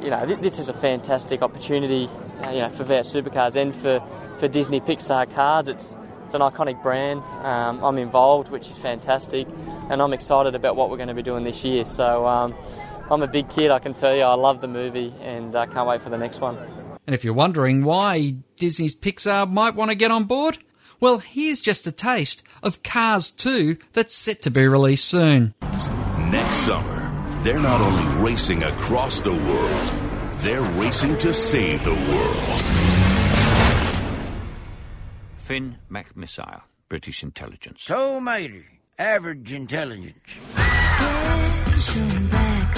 you 0.00 0.10
know, 0.10 0.26
this 0.26 0.58
is 0.58 0.68
a 0.68 0.72
fantastic 0.72 1.42
opportunity, 1.42 2.08
uh, 2.42 2.50
you 2.50 2.60
know, 2.60 2.68
for 2.68 2.84
V8 2.84 3.22
Supercars 3.22 3.56
and 3.56 3.74
for, 3.74 4.02
for 4.38 4.48
Disney 4.48 4.80
Pixar 4.80 5.32
cars. 5.34 5.68
It's 5.68 5.96
it's 6.24 6.32
an 6.34 6.40
iconic 6.40 6.82
brand. 6.82 7.22
Um, 7.44 7.84
I'm 7.84 7.98
involved, 7.98 8.48
which 8.48 8.70
is 8.70 8.78
fantastic, 8.78 9.46
and 9.90 10.00
I'm 10.00 10.12
excited 10.12 10.54
about 10.54 10.74
what 10.74 10.90
we're 10.90 10.96
going 10.96 11.08
to 11.08 11.14
be 11.14 11.22
doing 11.22 11.44
this 11.44 11.62
year. 11.64 11.84
So 11.84 12.26
um, 12.26 12.54
I'm 13.10 13.22
a 13.22 13.26
big 13.26 13.48
kid, 13.50 13.70
I 13.70 13.78
can 13.78 13.92
tell 13.92 14.14
you. 14.16 14.22
I 14.22 14.34
love 14.34 14.60
the 14.60 14.68
movie, 14.68 15.14
and 15.20 15.54
I 15.54 15.66
can't 15.66 15.86
wait 15.86 16.02
for 16.02 16.08
the 16.08 16.18
next 16.18 16.40
one. 16.40 16.56
And 17.06 17.14
if 17.14 17.24
you're 17.24 17.34
wondering 17.34 17.84
why 17.84 18.36
Disney's 18.56 18.94
Pixar 18.94 19.50
might 19.50 19.74
want 19.74 19.90
to 19.90 19.94
get 19.94 20.10
on 20.10 20.24
board, 20.24 20.58
well, 20.98 21.18
here's 21.18 21.60
just 21.60 21.86
a 21.86 21.92
taste 21.92 22.42
of 22.62 22.82
Cars 22.82 23.30
2 23.30 23.76
that's 23.92 24.14
set 24.14 24.40
to 24.42 24.50
be 24.50 24.66
released 24.66 25.04
soon. 25.04 25.54
Next 26.30 26.56
summer. 26.56 27.03
They're 27.44 27.60
not 27.60 27.78
only 27.78 28.22
racing 28.22 28.62
across 28.62 29.20
the 29.20 29.34
world, 29.34 29.90
they're 30.36 30.62
racing 30.80 31.18
to 31.18 31.34
save 31.34 31.84
the 31.84 31.92
world. 31.92 32.62
Finn 35.36 35.76
McMissile, 35.90 36.62
British 36.88 37.22
intelligence. 37.22 37.84
Tow 37.84 38.18
Mater, 38.18 38.64
average 38.98 39.52
intelligence. 39.52 40.16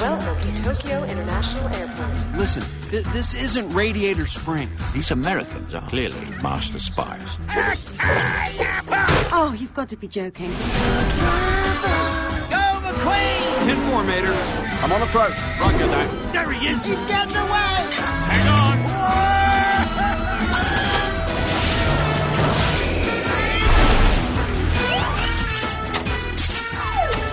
Welcome 0.00 0.56
to 0.56 0.62
Tokyo 0.64 1.04
International 1.04 1.68
Airport. 1.73 2.37
Listen, 2.37 2.64
th- 2.90 3.04
this 3.04 3.35
isn't 3.35 3.73
Radiator 3.73 4.26
Springs. 4.26 4.92
These 4.92 5.12
Americans 5.12 5.76
are 5.76 5.88
clearly 5.88 6.26
master 6.42 6.80
spies. 6.80 7.38
Oh, 9.30 9.54
you've 9.56 9.75
got 9.75 9.88
to 9.90 9.96
be 9.96 10.08
joking. 10.08 10.50
Go, 10.50 10.56
McQueen! 12.82 13.36
10 13.66 13.76
4, 13.90 14.04
Mater. 14.04 14.32
I'm 14.32 14.92
on 14.92 15.02
approach. 15.02 15.35
Roger 15.61 15.88
that. 15.88 16.32
There 16.32 16.52
he 16.52 16.68
is! 16.68 16.85
He's 16.87 17.04
getting 17.06 17.35
away! 17.35 17.90
Hang 18.30 18.46
on! 18.46 18.76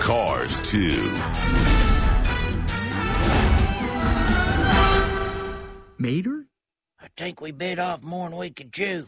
Cars 0.00 0.58
2. 0.62 1.12
Mater? 5.98 6.48
I 7.00 7.06
think 7.16 7.40
we 7.40 7.52
bit 7.52 7.78
off 7.78 8.02
more 8.02 8.28
than 8.28 8.36
we 8.36 8.50
could 8.50 8.72
chew. 8.72 9.06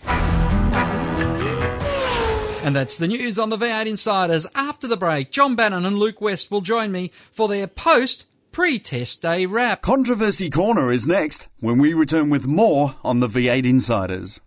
And 2.67 2.75
that's 2.75 2.99
the 2.99 3.07
news 3.07 3.39
on 3.39 3.51
the 3.51 3.57
V8 3.57 3.87
Insiders. 3.87 4.45
After 4.57 4.89
the 4.89 4.97
break, 4.97 5.31
John 5.31 5.55
Bannon 5.55 5.87
and 5.87 5.97
Luke 5.97 6.21
West 6.21 6.51
will 6.51 6.63
join 6.63 6.91
me 6.91 7.13
for 7.31 7.47
their 7.47 7.69
post 7.69 8.27
pre 8.51 8.81
test 8.81 9.23
day 9.23 9.47
wrap. 9.47 9.83
Controversy 9.83 10.51
Corner 10.51 10.91
is 10.91 11.07
next 11.07 11.47
when 11.61 11.79
we 11.79 11.95
return 11.95 12.29
with 12.29 12.49
more 12.49 12.97
on 13.05 13.21
the 13.21 13.29
V8 13.29 13.65
Insiders. 13.65 14.41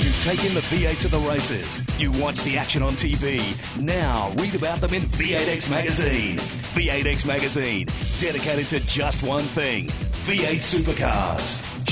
You've 0.00 0.22
taken 0.22 0.52
the 0.52 0.60
V8 0.60 1.00
to 1.00 1.08
the 1.08 1.18
races. 1.20 1.82
You 1.98 2.12
watch 2.12 2.42
the 2.42 2.58
action 2.58 2.82
on 2.82 2.92
TV. 2.92 3.40
Now 3.80 4.34
read 4.36 4.54
about 4.54 4.82
them 4.82 4.92
in 4.92 5.04
V8X 5.04 5.70
Magazine. 5.70 6.36
V8X 6.36 7.24
Magazine, 7.24 7.86
dedicated 8.18 8.66
to 8.66 8.80
just 8.80 9.22
one 9.22 9.44
thing 9.44 9.86
V8 9.86 10.58
Supercars. 10.58 11.75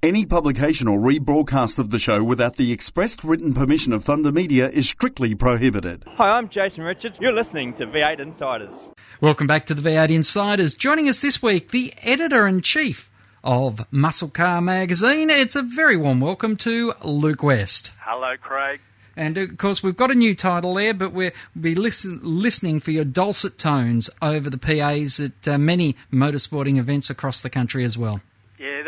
Any 0.00 0.24
publication 0.24 0.86
or 0.86 1.00
rebroadcast 1.00 1.80
of 1.80 1.90
the 1.90 1.98
show 1.98 2.22
without 2.22 2.54
the 2.54 2.70
expressed 2.70 3.24
written 3.24 3.52
permission 3.52 3.92
of 3.92 4.04
Thunder 4.04 4.30
Media 4.30 4.68
is 4.68 4.88
strictly 4.88 5.34
prohibited. 5.34 6.04
Hi, 6.14 6.38
I'm 6.38 6.48
Jason 6.48 6.84
Richards. 6.84 7.18
You're 7.20 7.32
listening 7.32 7.74
to 7.74 7.86
V8 7.88 8.20
Insiders. 8.20 8.92
Welcome 9.20 9.48
back 9.48 9.66
to 9.66 9.74
the 9.74 9.82
V8 9.82 10.10
Insiders. 10.10 10.76
Joining 10.76 11.08
us 11.08 11.20
this 11.20 11.42
week, 11.42 11.72
the 11.72 11.92
editor 12.02 12.46
in 12.46 12.60
chief 12.60 13.10
of 13.42 13.84
Muscle 13.90 14.28
Car 14.28 14.60
Magazine. 14.60 15.30
It's 15.30 15.56
a 15.56 15.62
very 15.62 15.96
warm 15.96 16.20
welcome 16.20 16.54
to 16.58 16.94
Luke 17.02 17.42
West. 17.42 17.92
Hello, 17.98 18.36
Craig. 18.40 18.78
And 19.16 19.36
of 19.36 19.58
course, 19.58 19.82
we've 19.82 19.96
got 19.96 20.12
a 20.12 20.14
new 20.14 20.36
title 20.36 20.74
there, 20.74 20.94
but 20.94 21.12
we'll 21.12 21.32
be 21.60 21.74
listen, 21.74 22.20
listening 22.22 22.78
for 22.78 22.92
your 22.92 23.04
dulcet 23.04 23.58
tones 23.58 24.10
over 24.22 24.48
the 24.48 24.58
PAs 24.58 25.18
at 25.18 25.48
uh, 25.48 25.58
many 25.58 25.96
motorsporting 26.12 26.78
events 26.78 27.10
across 27.10 27.42
the 27.42 27.50
country 27.50 27.82
as 27.82 27.98
well. 27.98 28.20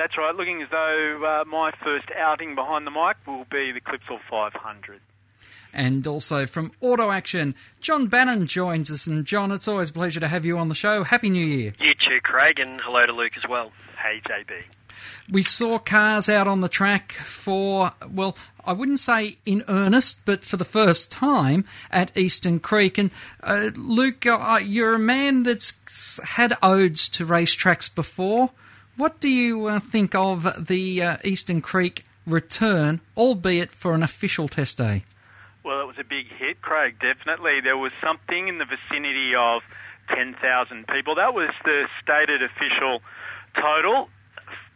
Yeah, 0.00 0.06
that's 0.06 0.16
right. 0.16 0.34
Looking 0.34 0.62
as 0.62 0.68
though 0.70 1.24
uh, 1.24 1.44
my 1.44 1.72
first 1.84 2.06
outing 2.16 2.54
behind 2.54 2.86
the 2.86 2.90
mic 2.90 3.16
will 3.26 3.44
be 3.50 3.70
the 3.70 3.80
Clipsal 3.80 4.18
500. 4.30 5.00
And 5.74 6.06
also 6.06 6.46
from 6.46 6.72
Auto 6.80 7.10
Action, 7.10 7.54
John 7.82 8.06
Bannon 8.06 8.46
joins 8.46 8.90
us. 8.90 9.06
And 9.06 9.26
John, 9.26 9.52
it's 9.52 9.68
always 9.68 9.90
a 9.90 9.92
pleasure 9.92 10.18
to 10.20 10.28
have 10.28 10.46
you 10.46 10.56
on 10.56 10.70
the 10.70 10.74
show. 10.74 11.04
Happy 11.04 11.28
New 11.28 11.44
Year. 11.44 11.74
You 11.78 11.92
too, 11.94 12.20
Craig, 12.22 12.58
and 12.58 12.80
hello 12.80 13.04
to 13.04 13.12
Luke 13.12 13.32
as 13.36 13.48
well. 13.48 13.72
Hey, 14.02 14.22
JB. 14.26 14.62
We 15.30 15.42
saw 15.42 15.78
cars 15.78 16.30
out 16.30 16.48
on 16.48 16.62
the 16.62 16.68
track 16.68 17.12
for, 17.12 17.92
well, 18.10 18.38
I 18.64 18.72
wouldn't 18.72 19.00
say 19.00 19.36
in 19.44 19.64
earnest, 19.68 20.24
but 20.24 20.44
for 20.44 20.56
the 20.56 20.64
first 20.64 21.12
time 21.12 21.66
at 21.90 22.16
Eastern 22.16 22.58
Creek. 22.58 22.96
And 22.96 23.10
uh, 23.42 23.70
Luke, 23.76 24.24
uh, 24.24 24.60
you're 24.62 24.94
a 24.94 24.98
man 24.98 25.42
that's 25.42 26.20
had 26.24 26.56
odes 26.62 27.08
to 27.10 27.26
racetracks 27.26 27.94
before. 27.94 28.50
What 29.00 29.18
do 29.18 29.30
you 29.30 29.64
uh, 29.64 29.80
think 29.80 30.14
of 30.14 30.66
the 30.66 31.02
uh, 31.02 31.16
Eastern 31.24 31.62
Creek 31.62 32.04
return, 32.26 33.00
albeit 33.16 33.70
for 33.70 33.94
an 33.94 34.02
official 34.02 34.46
test 34.46 34.76
day? 34.76 35.04
Well, 35.64 35.80
it 35.80 35.86
was 35.86 35.96
a 35.98 36.04
big 36.04 36.26
hit, 36.26 36.60
Craig, 36.60 36.96
definitely. 37.00 37.62
There 37.62 37.78
was 37.78 37.92
something 38.04 38.48
in 38.48 38.58
the 38.58 38.66
vicinity 38.66 39.34
of 39.34 39.62
10,000 40.10 40.86
people. 40.86 41.14
That 41.14 41.32
was 41.32 41.48
the 41.64 41.88
stated 42.02 42.42
official 42.42 43.00
total 43.58 44.10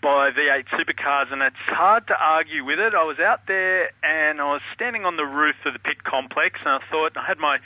by 0.01 0.31
V8 0.31 0.69
Supercars, 0.69 1.31
and 1.31 1.43
it's 1.43 1.57
hard 1.67 2.07
to 2.07 2.17
argue 2.19 2.65
with 2.65 2.79
it. 2.79 2.95
I 2.95 3.05
was 3.05 3.19
out 3.19 3.47
there 3.47 3.91
and 4.03 4.41
I 4.41 4.55
was 4.55 4.63
standing 4.73 5.05
on 5.05 5.19
the 5.19 5.27
roof 5.27 5.57
of 5.67 5.75
the 5.75 5.79
pit 5.79 6.03
complex, 6.03 6.61
and 6.65 6.71
I 6.71 6.81
thought 6.91 7.15
I 7.19 7.27
had 7.27 7.37
my 7.37 7.59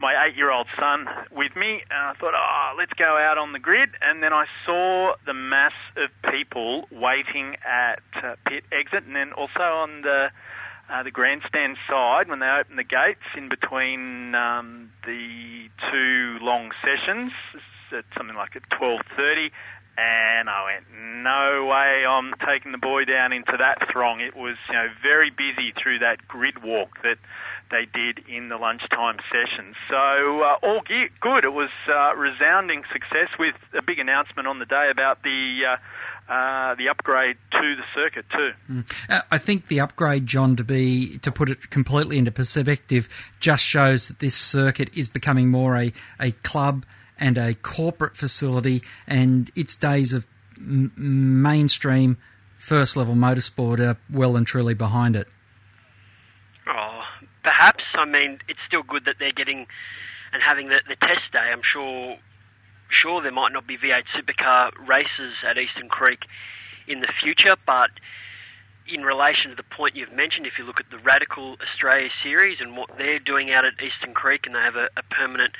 my 0.00 0.26
eight-year-old 0.26 0.66
son 0.78 1.06
with 1.30 1.54
me, 1.54 1.82
and 1.90 2.00
I 2.08 2.14
thought, 2.14 2.34
oh, 2.34 2.74
let's 2.78 2.92
go 2.94 3.18
out 3.18 3.38
on 3.38 3.52
the 3.52 3.58
grid. 3.58 3.90
And 4.00 4.22
then 4.22 4.32
I 4.32 4.46
saw 4.64 5.14
the 5.26 5.34
mass 5.34 5.74
of 5.96 6.10
people 6.30 6.88
waiting 6.90 7.56
at 7.64 8.02
uh, 8.14 8.36
pit 8.46 8.64
exit, 8.72 9.04
and 9.04 9.14
then 9.14 9.32
also 9.32 9.60
on 9.60 10.02
the 10.02 10.30
uh, 10.88 11.04
the 11.04 11.10
grandstand 11.10 11.76
side 11.88 12.28
when 12.28 12.40
they 12.40 12.48
opened 12.48 12.76
the 12.76 12.84
gates 12.84 13.22
in 13.36 13.48
between 13.48 14.34
um, 14.34 14.90
the 15.06 15.68
two 15.90 16.38
long 16.40 16.72
sessions 16.84 17.32
at 17.92 18.04
something 18.16 18.36
like 18.36 18.56
at 18.56 18.68
12:30 18.70 19.50
and 19.98 20.48
I 20.48 20.64
went, 20.64 20.86
no 21.22 21.66
way, 21.66 22.06
I'm 22.06 22.32
taking 22.46 22.72
the 22.72 22.78
boy 22.78 23.04
down 23.04 23.32
into 23.32 23.56
that 23.58 23.90
throng. 23.90 24.20
It 24.20 24.34
was, 24.34 24.56
you 24.68 24.74
know, 24.74 24.88
very 25.02 25.30
busy 25.30 25.72
through 25.72 25.98
that 25.98 26.26
grid 26.26 26.62
walk 26.62 27.02
that 27.02 27.18
they 27.70 27.86
did 27.86 28.20
in 28.28 28.48
the 28.48 28.56
lunchtime 28.56 29.18
session. 29.30 29.74
So 29.88 30.42
uh, 30.42 30.56
all 30.62 30.82
good. 31.20 31.44
It 31.44 31.52
was 31.52 31.70
uh, 31.88 32.14
resounding 32.16 32.82
success 32.92 33.28
with 33.38 33.54
a 33.74 33.82
big 33.82 33.98
announcement 33.98 34.48
on 34.48 34.58
the 34.58 34.66
day 34.66 34.90
about 34.90 35.22
the. 35.22 35.60
Uh, 35.72 35.76
uh, 36.28 36.76
the 36.76 36.88
upgrade 36.88 37.36
to 37.50 37.74
the 37.74 37.82
circuit 37.92 38.24
too. 38.30 38.52
Mm. 38.70 38.92
Uh, 39.08 39.22
I 39.32 39.38
think 39.38 39.66
the 39.66 39.80
upgrade, 39.80 40.28
John, 40.28 40.54
to 40.54 40.62
be 40.62 41.18
to 41.18 41.32
put 41.32 41.50
it 41.50 41.70
completely 41.70 42.18
into 42.18 42.30
perspective, 42.30 43.08
just 43.40 43.64
shows 43.64 44.06
that 44.06 44.20
this 44.20 44.36
circuit 44.36 44.96
is 44.96 45.08
becoming 45.08 45.48
more 45.48 45.76
a, 45.76 45.92
a 46.20 46.30
club 46.30 46.86
and 47.18 47.36
a 47.36 47.54
corporate 47.54 48.16
facility, 48.16 48.80
and 49.08 49.50
its 49.56 49.74
days 49.74 50.12
of 50.12 50.24
m- 50.56 50.92
mainstream 50.96 52.16
first 52.56 52.96
level 52.96 53.16
motorsport 53.16 53.80
are 53.80 53.96
well 54.08 54.36
and 54.36 54.46
truly 54.46 54.74
behind 54.74 55.16
it. 55.16 55.26
Perhaps. 57.42 57.84
I 57.94 58.04
mean, 58.04 58.38
it's 58.48 58.60
still 58.66 58.82
good 58.82 59.04
that 59.06 59.16
they're 59.18 59.32
getting 59.32 59.66
and 60.32 60.42
having 60.42 60.68
the, 60.68 60.80
the 60.88 60.96
test 60.96 61.32
day. 61.32 61.50
I'm 61.52 61.62
sure, 61.62 62.16
sure 62.88 63.22
there 63.22 63.32
might 63.32 63.52
not 63.52 63.66
be 63.66 63.76
V8 63.76 64.04
supercar 64.14 64.70
races 64.86 65.34
at 65.48 65.58
Eastern 65.58 65.88
Creek 65.88 66.20
in 66.86 67.00
the 67.00 67.08
future, 67.22 67.56
but 67.66 67.90
in 68.88 69.02
relation 69.02 69.50
to 69.50 69.56
the 69.56 69.62
point 69.62 69.96
you've 69.96 70.12
mentioned, 70.12 70.46
if 70.46 70.54
you 70.58 70.64
look 70.64 70.80
at 70.80 70.90
the 70.90 70.98
Radical 70.98 71.56
Australia 71.62 72.08
series 72.22 72.58
and 72.60 72.76
what 72.76 72.90
they're 72.98 73.18
doing 73.18 73.52
out 73.52 73.64
at 73.64 73.74
Eastern 73.82 74.14
Creek, 74.14 74.46
and 74.46 74.54
they 74.54 74.60
have 74.60 74.76
a, 74.76 74.88
a 74.96 75.02
permanent 75.02 75.54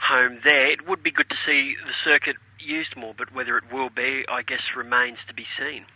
home 0.00 0.40
there, 0.44 0.70
it 0.70 0.88
would 0.88 1.02
be 1.02 1.10
good 1.10 1.28
to 1.30 1.36
see 1.46 1.76
the 1.76 2.10
circuit 2.10 2.36
used 2.58 2.96
more, 2.96 3.14
but 3.16 3.32
whether 3.32 3.56
it 3.56 3.64
will 3.72 3.90
be, 3.90 4.24
I 4.28 4.42
guess, 4.42 4.60
remains 4.76 5.18
to 5.28 5.34
be 5.34 5.46
seen. 5.58 5.86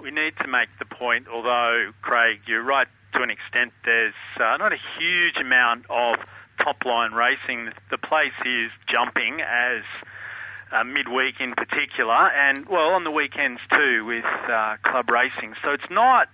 We 0.00 0.10
need 0.10 0.34
to 0.42 0.48
make 0.48 0.68
the 0.78 0.84
point, 0.84 1.28
although, 1.32 1.92
Craig, 2.02 2.40
you're 2.46 2.62
right 2.62 2.88
to 3.14 3.22
an 3.22 3.30
extent, 3.30 3.72
there's 3.84 4.14
uh, 4.36 4.56
not 4.56 4.72
a 4.72 4.78
huge 4.98 5.36
amount 5.40 5.86
of 5.90 6.16
top 6.62 6.84
line 6.84 7.12
racing. 7.12 7.70
The 7.90 7.98
place 7.98 8.36
is 8.44 8.70
jumping 8.86 9.40
as. 9.40 9.82
Uh, 10.74 10.84
midweek 10.84 11.34
in 11.38 11.52
particular, 11.52 12.30
and 12.30 12.64
well 12.64 12.94
on 12.94 13.04
the 13.04 13.10
weekends 13.10 13.60
too 13.74 14.06
with 14.06 14.24
uh, 14.24 14.76
club 14.82 15.10
racing. 15.10 15.52
So 15.62 15.72
it's 15.72 15.90
not 15.90 16.30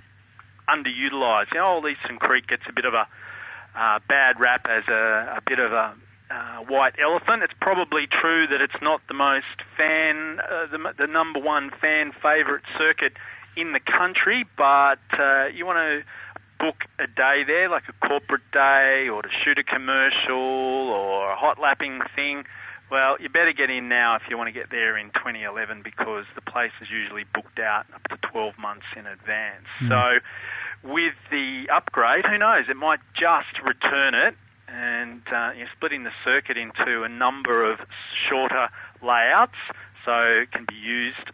underutilised. 0.69 1.53
You 1.53 1.59
know, 1.59 1.67
Old 1.67 1.87
Eastern 1.87 2.19
Creek 2.19 2.47
gets 2.47 2.63
a 2.69 2.73
bit 2.73 2.85
of 2.85 2.95
a 2.95 3.09
uh, 3.75 3.99
bad 4.09 4.39
rap 4.39 4.67
as 4.69 4.85
a, 4.89 5.39
a 5.39 5.41
bit 5.45 5.59
of 5.59 5.73
a 5.73 5.95
uh, 6.31 6.59
white 6.69 6.95
elephant. 7.03 7.43
It's 7.43 7.55
probably 7.61 8.07
true 8.07 8.47
that 8.49 8.61
it's 8.61 8.81
not 8.83 9.01
the 9.09 9.15
most 9.15 9.47
fan, 9.77 10.41
uh, 10.41 10.67
the, 10.67 10.95
the 10.99 11.07
number 11.07 11.41
one 11.41 11.71
fan 11.81 12.13
favourite 12.13 12.65
circuit 12.77 13.15
in 13.57 13.73
the 13.73 13.81
country, 13.81 14.45
but 14.57 15.01
uh, 15.19 15.47
you 15.47 15.67
want 15.67 15.79
to 15.79 16.03
book 16.59 16.85
a 16.99 17.07
day 17.07 17.45
there, 17.47 17.69
like 17.69 17.85
a 17.89 18.07
corporate 18.07 18.51
day, 18.53 19.09
or 19.09 19.23
to 19.23 19.29
shoot 19.45 19.59
a 19.59 19.65
commercial 19.65 20.37
or 20.37 21.31
a 21.31 21.37
hot 21.37 21.59
lapping 21.61 22.01
thing. 22.15 22.45
Well, 22.91 23.17
you 23.21 23.29
better 23.29 23.53
get 23.53 23.69
in 23.69 23.89
now 23.89 24.17
if 24.17 24.23
you 24.31 24.39
want 24.39 24.49
to 24.49 24.53
get 24.53 24.71
there 24.71 24.97
in 24.97 25.11
2011 25.11 25.83
because 25.83 26.25
the 26.35 26.41
place 26.41 26.73
is 26.81 26.89
usually 26.91 27.25
booked 27.35 27.59
out 27.59 27.87
up 27.95 28.03
to 28.09 28.17
12 28.29 28.59
months 28.59 28.87
in 28.97 29.07
advance. 29.07 29.67
Mm. 29.83 29.89
So, 29.89 30.91
with 30.91 31.15
the 31.31 31.69
upgrade, 31.71 32.25
who 32.25 32.39
knows? 32.39 32.65
It 32.69 32.77
might 32.77 33.01
just 33.15 33.61
return 33.63 34.15
it 34.15 34.35
and 34.69 35.23
uh, 35.33 35.53
you're 35.57 35.69
splitting 35.77 36.05
the 36.05 36.13
circuit 36.25 36.57
into 36.57 37.03
a 37.03 37.09
number 37.09 37.71
of 37.71 37.81
shorter 38.29 38.69
layouts, 39.03 39.57
so 40.05 40.13
it 40.43 40.53
can 40.53 40.67
be 40.69 40.75
used 40.75 41.31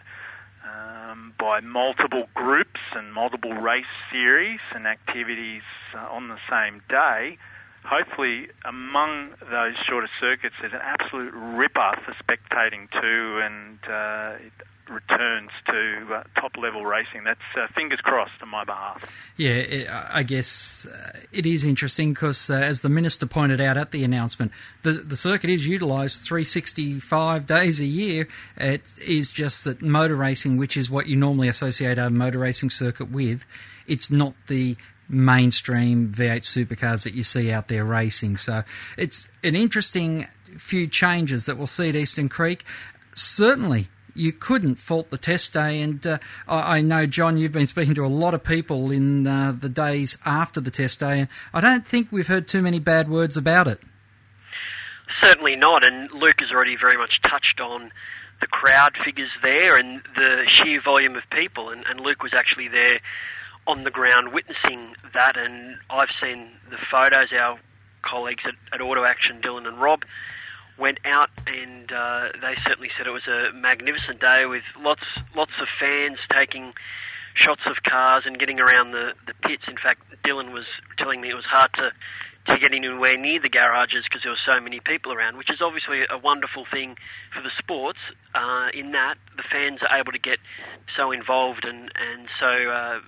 um, 0.64 1.32
by 1.38 1.60
multiple 1.60 2.26
groups 2.34 2.80
and 2.94 3.12
multiple 3.12 3.52
race 3.52 3.84
series 4.10 4.60
and 4.74 4.86
activities 4.86 5.62
uh, 5.94 5.98
on 6.10 6.28
the 6.28 6.38
same 6.50 6.82
day. 6.88 7.38
Hopefully, 7.84 8.48
among 8.64 9.30
those 9.50 9.74
shorter 9.86 10.08
circuits, 10.18 10.54
there's 10.60 10.72
an 10.72 10.80
absolute 10.82 11.34
ripper 11.34 11.92
for 12.04 12.14
spectating 12.14 12.90
too, 12.90 13.40
and 13.42 13.78
uh, 13.86 14.46
it 14.46 14.52
returns 14.88 15.50
to 15.66 16.14
uh, 16.14 16.22
top 16.40 16.56
level 16.56 16.84
racing. 16.84 17.24
That's 17.24 17.40
uh, 17.56 17.66
fingers 17.74 18.00
crossed 18.00 18.42
on 18.42 18.48
my 18.48 18.64
behalf. 18.64 19.04
Yeah, 19.36 19.52
it, 19.52 19.88
I 19.90 20.22
guess 20.22 20.86
uh, 20.86 21.20
it 21.32 21.46
is 21.46 21.64
interesting 21.64 22.12
because, 22.12 22.50
uh, 22.50 22.54
as 22.54 22.82
the 22.82 22.88
minister 22.88 23.26
pointed 23.26 23.60
out 23.60 23.76
at 23.76 23.90
the 23.92 24.04
announcement, 24.04 24.52
the 24.82 24.92
the 24.92 25.16
circuit 25.16 25.50
is 25.50 25.66
utilised 25.66 26.26
365 26.26 27.46
days 27.46 27.80
a 27.80 27.84
year. 27.84 28.28
It 28.56 28.82
is 29.04 29.32
just 29.32 29.64
that 29.64 29.82
motor 29.82 30.16
racing, 30.16 30.56
which 30.56 30.76
is 30.76 30.90
what 30.90 31.06
you 31.06 31.16
normally 31.16 31.48
associate 31.48 31.98
a 31.98 32.10
motor 32.10 32.38
racing 32.38 32.70
circuit 32.70 33.10
with, 33.10 33.46
it's 33.86 34.10
not 34.10 34.34
the 34.46 34.76
mainstream 35.08 36.10
V8 36.10 36.40
supercars 36.40 37.04
that 37.04 37.14
you 37.14 37.22
see 37.22 37.52
out 37.52 37.68
there 37.68 37.84
racing. 37.84 38.36
So 38.36 38.62
it's 38.96 39.28
an 39.42 39.54
interesting 39.54 40.26
few 40.58 40.86
changes 40.86 41.46
that 41.46 41.56
we'll 41.56 41.66
see 41.66 41.88
at 41.88 41.96
Eastern 41.96 42.28
Creek. 42.28 42.64
Certainly 43.14 43.88
you 44.14 44.32
couldn't 44.32 44.76
fault 44.76 45.10
the 45.10 45.18
test 45.18 45.52
day. 45.52 45.80
And 45.80 46.06
uh, 46.06 46.18
I, 46.48 46.78
I 46.78 46.80
know, 46.80 47.06
John, 47.06 47.36
you've 47.36 47.52
been 47.52 47.66
speaking 47.66 47.94
to 47.94 48.04
a 48.04 48.08
lot 48.08 48.34
of 48.34 48.44
people 48.44 48.90
in 48.90 49.26
uh, 49.26 49.52
the 49.58 49.68
days 49.68 50.18
after 50.24 50.60
the 50.60 50.70
test 50.70 51.00
day, 51.00 51.20
and 51.20 51.28
I 51.52 51.60
don't 51.60 51.86
think 51.86 52.08
we've 52.10 52.26
heard 52.26 52.48
too 52.48 52.62
many 52.62 52.78
bad 52.78 53.08
words 53.08 53.36
about 53.36 53.68
it. 53.68 53.80
Certainly 55.22 55.56
not, 55.56 55.84
and 55.84 56.10
Luke 56.12 56.40
has 56.40 56.50
already 56.50 56.76
very 56.76 56.96
much 56.96 57.20
touched 57.22 57.60
on 57.60 57.92
the 58.40 58.46
crowd 58.46 58.96
figures 59.04 59.30
there 59.42 59.76
and 59.76 60.02
the 60.16 60.44
sheer 60.46 60.80
volume 60.82 61.16
of 61.16 61.22
people, 61.30 61.70
and, 61.70 61.84
and 61.86 62.00
Luke 62.00 62.22
was 62.22 62.34
actually 62.34 62.68
there 62.68 63.00
on 63.66 63.84
the 63.84 63.90
ground 63.90 64.32
witnessing 64.32 64.94
that, 65.14 65.36
and 65.36 65.76
I've 65.88 66.08
seen 66.20 66.50
the 66.70 66.78
photos. 66.90 67.32
Our 67.32 67.58
colleagues 68.02 68.42
at, 68.46 68.54
at 68.72 68.80
Auto 68.80 69.04
Action, 69.04 69.40
Dylan 69.40 69.66
and 69.66 69.80
Rob, 69.80 70.02
went 70.78 70.98
out, 71.04 71.30
and 71.46 71.90
uh, 71.92 72.28
they 72.40 72.54
certainly 72.66 72.90
said 72.96 73.06
it 73.06 73.10
was 73.10 73.26
a 73.26 73.52
magnificent 73.52 74.20
day 74.20 74.46
with 74.46 74.62
lots 74.80 75.04
lots 75.34 75.52
of 75.60 75.68
fans 75.78 76.18
taking 76.34 76.72
shots 77.34 77.62
of 77.66 77.82
cars 77.82 78.22
and 78.26 78.38
getting 78.38 78.60
around 78.60 78.92
the, 78.92 79.12
the 79.26 79.34
pits. 79.42 79.64
In 79.68 79.76
fact, 79.76 80.02
Dylan 80.24 80.52
was 80.52 80.66
telling 80.98 81.20
me 81.20 81.30
it 81.30 81.34
was 81.34 81.44
hard 81.44 81.70
to 81.74 81.90
to 82.46 82.58
get 82.58 82.74
anywhere 82.74 83.16
near 83.16 83.40
the 83.40 83.48
garages 83.48 84.04
because 84.04 84.22
there 84.22 84.30
were 84.30 84.44
so 84.44 84.60
many 84.60 84.78
people 84.78 85.12
around, 85.12 85.38
which 85.38 85.50
is 85.50 85.62
obviously 85.62 86.02
a 86.10 86.18
wonderful 86.18 86.66
thing 86.70 86.96
for 87.34 87.40
the 87.40 87.50
sports. 87.58 87.98
Uh, 88.34 88.68
in 88.74 88.92
that 88.92 89.14
the 89.36 89.42
fans 89.50 89.80
are 89.88 89.98
able 89.98 90.12
to 90.12 90.18
get 90.18 90.38
so 90.96 91.10
involved 91.12 91.64
and 91.64 91.90
and 91.94 92.28
so. 92.38 92.70
Uh, 92.70 93.00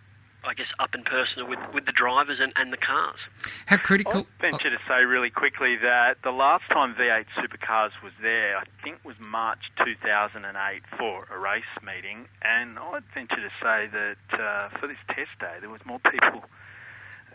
I 0.46 0.54
guess 0.54 0.68
up 0.78 0.94
and 0.94 1.04
personal 1.04 1.48
with, 1.48 1.58
with 1.74 1.86
the 1.86 1.92
drivers 1.92 2.38
and, 2.40 2.52
and 2.56 2.72
the 2.72 2.76
cars. 2.76 3.18
How 3.66 3.76
critical? 3.76 4.26
I 4.38 4.50
venture 4.50 4.70
to 4.70 4.78
say 4.88 5.04
really 5.04 5.30
quickly 5.30 5.76
that 5.82 6.18
the 6.22 6.30
last 6.30 6.64
time 6.70 6.94
V8 6.94 7.26
Supercars 7.36 7.90
was 8.02 8.12
there, 8.22 8.56
I 8.56 8.64
think 8.82 9.04
was 9.04 9.16
March 9.18 9.70
2008 9.84 10.82
for 10.96 11.26
a 11.34 11.38
race 11.38 11.64
meeting, 11.84 12.26
and 12.42 12.78
I'd 12.78 13.02
venture 13.12 13.36
to 13.36 13.50
say 13.60 13.88
that 13.90 14.40
uh, 14.40 14.68
for 14.78 14.86
this 14.86 14.98
test 15.08 15.34
day 15.40 15.56
there 15.60 15.70
was 15.70 15.80
more 15.84 15.98
people 15.98 16.44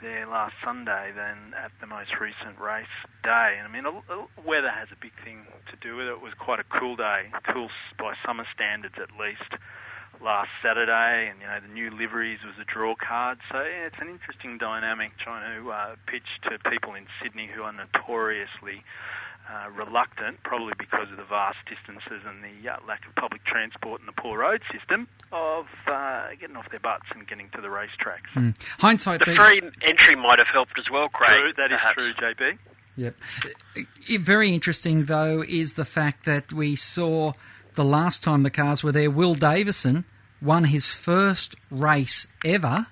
there 0.02 0.26
last 0.26 0.56
Sunday 0.64 1.12
than 1.16 1.54
at 1.54 1.72
the 1.80 1.88
most 1.88 2.20
recent 2.20 2.60
race 2.60 2.90
day. 3.24 3.56
And 3.58 3.68
I 3.68 3.72
mean, 3.72 3.86
a, 3.86 3.94
a, 4.14 4.28
weather 4.44 4.70
has 4.70 4.88
a 4.92 4.98
big 5.00 5.14
thing 5.24 5.46
to 5.70 5.78
do 5.78 5.96
with 5.96 6.08
it. 6.08 6.12
It 6.12 6.22
was 6.22 6.34
quite 6.34 6.60
a 6.60 6.64
cool 6.64 6.96
day, 6.96 7.30
cool 7.54 7.70
by 8.00 8.16
summer 8.26 8.46
standards 8.54 8.96
at 8.98 9.10
least, 9.20 9.62
last 10.24 10.50
Saturday. 10.64 11.30
And 11.30 11.40
you 11.42 11.48
know, 11.48 11.60
the 11.60 11.74
new 11.74 11.90
liveries 11.92 12.40
was 12.46 12.56
a 12.62 12.66
draw 12.66 12.96
card. 12.96 13.40
So 13.52 13.60
yeah, 13.60 13.88
it's 13.88 14.00
an 14.00 14.10
interesting 14.10 14.58
dynamic 14.58 15.18
trying 15.18 15.64
to 15.64 15.72
uh, 15.72 15.96
pitch 16.08 16.28
to 16.50 16.58
people 16.70 16.94
in 16.94 17.06
Sydney 17.22 17.50
who 17.54 17.64
are 17.64 17.74
notoriously 17.74 18.84
uh, 19.50 19.70
reluctant, 19.72 20.42
probably 20.44 20.74
because 20.78 21.10
of 21.12 21.18
the 21.18 21.24
vast 21.24 21.58
distances 21.68 22.22
and 22.26 22.44
the 22.44 22.70
uh, 22.70 22.78
lack 22.88 23.06
of 23.08 23.16
public 23.16 23.44
transport 23.44 24.00
and 24.00 24.08
the 24.08 24.14
poor 24.14 24.40
road 24.40 24.62
system, 24.72 25.08
of 25.32 25.66
uh, 25.88 26.28
getting 26.40 26.56
off 26.56 26.70
their 26.70 26.80
butts 26.80 27.06
and 27.14 27.28
getting 27.28 27.50
to 27.50 27.62
the 27.62 27.68
racetracks. 27.68 28.32
Mm. 28.36 28.56
Hindsight. 28.80 29.26
The 29.26 29.36
free 29.36 29.62
entry 29.82 30.16
might 30.16 30.40
have 30.40 30.48
helped 30.54 30.78
as 30.80 30.90
well, 30.90 31.10
Craig. 31.10 31.38
True, 31.38 31.54
that 31.58 31.72
is 31.72 31.80
perhaps. 31.82 31.94
true, 31.94 32.14
JB. 32.14 32.58
Yep. 32.98 33.16
It- 34.08 34.22
very 34.22 34.54
interesting, 34.54 35.06
though, 35.06 35.44
is 35.48 35.74
the 35.74 35.86
fact 35.86 36.26
that 36.26 36.54
we 36.54 36.76
saw 36.76 37.34
the 37.76 37.86
last 37.86 38.24
time 38.24 38.44
the 38.44 38.50
cars 38.50 38.84
were 38.84 38.92
there, 38.92 39.10
Will 39.10 39.36
Davison 39.36 40.06
won 40.42 40.66
his 40.66 40.92
first 40.92 41.56
race 41.70 42.28
ever 42.44 42.88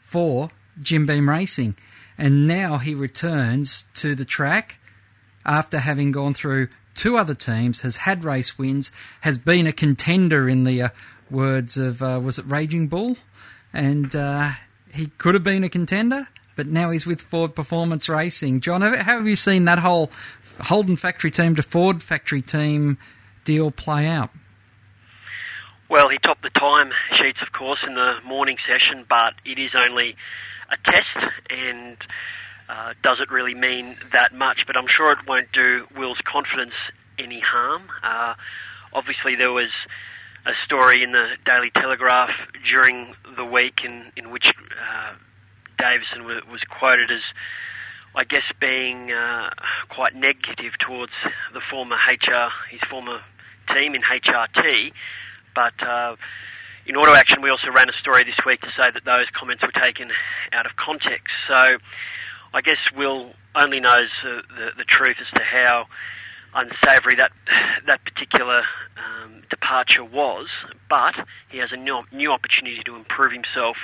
for 0.00 0.50
Jim 0.80 1.06
Beam 1.06 1.28
Racing. 1.28 1.76
And 2.16 2.46
now 2.46 2.78
he 2.78 2.94
returns 2.94 3.84
to 3.94 4.14
the 4.14 4.24
track 4.24 4.78
after 5.44 5.80
having 5.80 6.12
gone 6.12 6.34
through 6.34 6.68
two 6.94 7.16
other 7.16 7.34
teams, 7.34 7.80
has 7.80 7.96
had 7.98 8.24
race 8.24 8.56
wins, 8.56 8.92
has 9.22 9.36
been 9.36 9.66
a 9.66 9.72
contender 9.72 10.48
in 10.48 10.64
the 10.64 10.82
uh, 10.82 10.88
words 11.30 11.76
of, 11.76 12.02
uh, 12.02 12.20
was 12.22 12.38
it 12.38 12.46
Raging 12.46 12.86
Bull? 12.86 13.16
And 13.72 14.14
uh, 14.14 14.52
he 14.92 15.06
could 15.18 15.34
have 15.34 15.42
been 15.42 15.64
a 15.64 15.68
contender, 15.68 16.28
but 16.54 16.68
now 16.68 16.90
he's 16.90 17.04
with 17.04 17.20
Ford 17.20 17.56
Performance 17.56 18.08
Racing. 18.08 18.60
John, 18.60 18.80
how 18.80 18.94
have 18.94 19.26
you 19.26 19.36
seen 19.36 19.64
that 19.64 19.80
whole 19.80 20.12
Holden 20.60 20.94
factory 20.94 21.32
team 21.32 21.56
to 21.56 21.62
Ford 21.62 22.00
factory 22.00 22.42
team 22.42 22.96
deal 23.44 23.70
play 23.70 24.06
out? 24.06 24.30
Well, 25.88 26.08
he 26.08 26.18
topped 26.18 26.42
the 26.42 26.50
time 26.50 26.90
sheets, 27.12 27.38
of 27.42 27.52
course, 27.52 27.80
in 27.86 27.94
the 27.94 28.14
morning 28.24 28.56
session, 28.66 29.04
but 29.08 29.34
it 29.44 29.58
is 29.58 29.70
only 29.76 30.16
a 30.70 30.90
test, 30.90 31.32
and 31.50 31.96
uh, 32.68 32.94
does 33.02 33.20
it 33.20 33.30
really 33.30 33.54
mean 33.54 33.96
that 34.12 34.34
much? 34.34 34.66
But 34.66 34.76
I'm 34.76 34.88
sure 34.88 35.12
it 35.12 35.18
won't 35.26 35.52
do 35.52 35.86
Will's 35.96 36.20
confidence 36.24 36.72
any 37.18 37.40
harm. 37.40 37.82
Uh, 38.02 38.34
obviously, 38.92 39.36
there 39.36 39.52
was 39.52 39.70
a 40.46 40.52
story 40.64 41.02
in 41.02 41.12
the 41.12 41.36
Daily 41.44 41.70
Telegraph 41.70 42.30
during 42.72 43.14
the 43.36 43.44
week 43.44 43.80
in, 43.84 44.10
in 44.16 44.30
which 44.30 44.46
uh, 44.48 45.14
Davison 45.78 46.24
was, 46.24 46.42
was 46.50 46.60
quoted 46.68 47.10
as, 47.10 47.22
I 48.14 48.24
guess, 48.24 48.44
being 48.60 49.12
uh, 49.12 49.50
quite 49.88 50.14
negative 50.14 50.72
towards 50.78 51.12
the 51.52 51.60
former 51.70 51.96
HR, 51.96 52.48
his 52.70 52.80
former 52.90 53.20
team 53.74 53.94
in 53.94 54.02
HRT. 54.02 54.92
But 55.54 55.74
uh, 55.82 56.16
in 56.86 56.96
Auto 56.96 57.14
Action, 57.14 57.42
we 57.42 57.50
also 57.50 57.68
ran 57.74 57.88
a 57.88 57.92
story 58.00 58.24
this 58.24 58.36
week 58.44 58.60
to 58.60 58.68
say 58.78 58.90
that 58.92 59.04
those 59.04 59.26
comments 59.32 59.62
were 59.62 59.82
taken 59.82 60.10
out 60.52 60.66
of 60.66 60.76
context. 60.76 61.32
So 61.48 61.78
I 62.52 62.60
guess 62.62 62.78
Will 62.96 63.32
only 63.54 63.80
knows 63.80 64.10
uh, 64.24 64.42
the, 64.56 64.70
the 64.78 64.84
truth 64.84 65.16
as 65.20 65.28
to 65.38 65.42
how 65.42 65.86
unsavoury 66.54 67.16
that 67.16 67.32
that 67.86 68.04
particular 68.04 68.62
um, 68.96 69.42
departure 69.50 70.04
was. 70.04 70.48
But 70.88 71.14
he 71.50 71.58
has 71.58 71.72
a 71.72 71.76
new, 71.76 72.02
new 72.12 72.32
opportunity 72.32 72.82
to 72.84 72.96
improve 72.96 73.32
himself, 73.32 73.76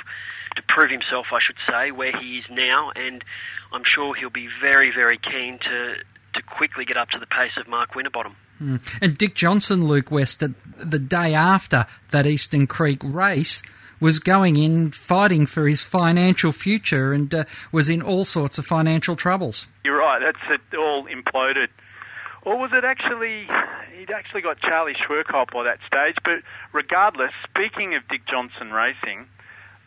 to 0.57 0.63
prove 0.69 0.91
himself, 0.91 1.27
I 1.33 1.41
should 1.41 1.59
say, 1.69 1.91
where 1.91 2.17
he 2.17 2.39
is 2.39 2.45
now, 2.51 2.93
and 2.95 3.25
I'm 3.73 3.83
sure 3.85 4.15
he'll 4.15 4.31
be 4.31 4.49
very, 4.61 4.91
very 4.95 5.19
keen 5.19 5.59
to 5.59 5.97
to 6.33 6.43
quickly 6.43 6.85
get 6.85 6.97
up 6.97 7.09
to 7.11 7.19
the 7.19 7.27
pace 7.27 7.57
of 7.57 7.67
Mark 7.67 7.97
Winterbottom. 7.97 8.37
Mm. 8.61 8.99
And 9.01 9.17
Dick 9.17 9.35
Johnson, 9.35 9.87
Luke 9.87 10.11
West, 10.11 10.41
the 10.41 10.99
day 10.99 11.35
after 11.35 11.87
that 12.11 12.27
Eastern 12.27 12.67
Creek 12.67 13.01
race, 13.05 13.63
was 14.01 14.19
going 14.19 14.57
in 14.57 14.91
fighting 14.91 15.47
for 15.47 15.69
his 15.69 15.83
financial 15.83 16.53
future 16.53 17.13
and 17.13 17.33
uh, 17.35 17.45
was 17.71 17.89
in 17.89 18.01
all 18.01 18.25
sorts 18.25 18.59
of 18.59 18.67
financial 18.67 19.15
troubles. 19.15 19.69
You're 19.85 19.99
right. 19.99 20.21
That's 20.21 20.61
it 20.73 20.77
all 20.77 21.07
imploded. 21.07 21.69
Or 22.43 22.59
was 22.59 22.71
it 22.73 22.85
actually? 22.85 23.47
He'd 23.99 24.11
actually 24.11 24.41
got 24.41 24.59
Charlie 24.61 24.95
Schwerkolt 24.95 25.53
by 25.53 25.65
that 25.65 25.79
stage. 25.87 26.17
But 26.25 26.43
regardless, 26.73 27.33
speaking 27.45 27.95
of 27.95 28.09
Dick 28.09 28.23
Johnson 28.27 28.73
Racing, 28.73 29.27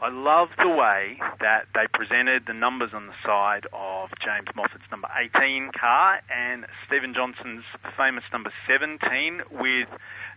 I 0.03 0.09
love 0.09 0.49
the 0.61 0.67
way 0.67 1.17
that 1.39 1.67
they 1.73 1.87
presented 1.93 2.45
the 2.45 2.53
numbers 2.53 2.93
on 2.93 3.07
the 3.07 3.13
side 3.25 3.65
of 3.71 4.09
James 4.21 4.49
Moffat's 4.53 4.83
number 4.91 5.07
18 5.17 5.71
car 5.71 6.19
and 6.29 6.65
Steven 6.85 7.13
Johnson's 7.13 7.63
famous 7.95 8.25
number 8.33 8.51
17 8.67 9.43
with 9.49 9.87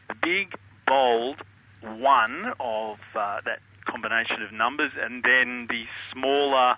the 0.07 0.15
big, 0.23 0.55
bold 0.87 1.43
one 1.83 2.53
of 2.61 3.01
uh, 3.17 3.41
that 3.45 3.59
combination 3.87 4.41
of 4.41 4.53
numbers 4.53 4.93
and 4.97 5.25
then 5.25 5.67
the 5.69 5.87
smaller 6.13 6.77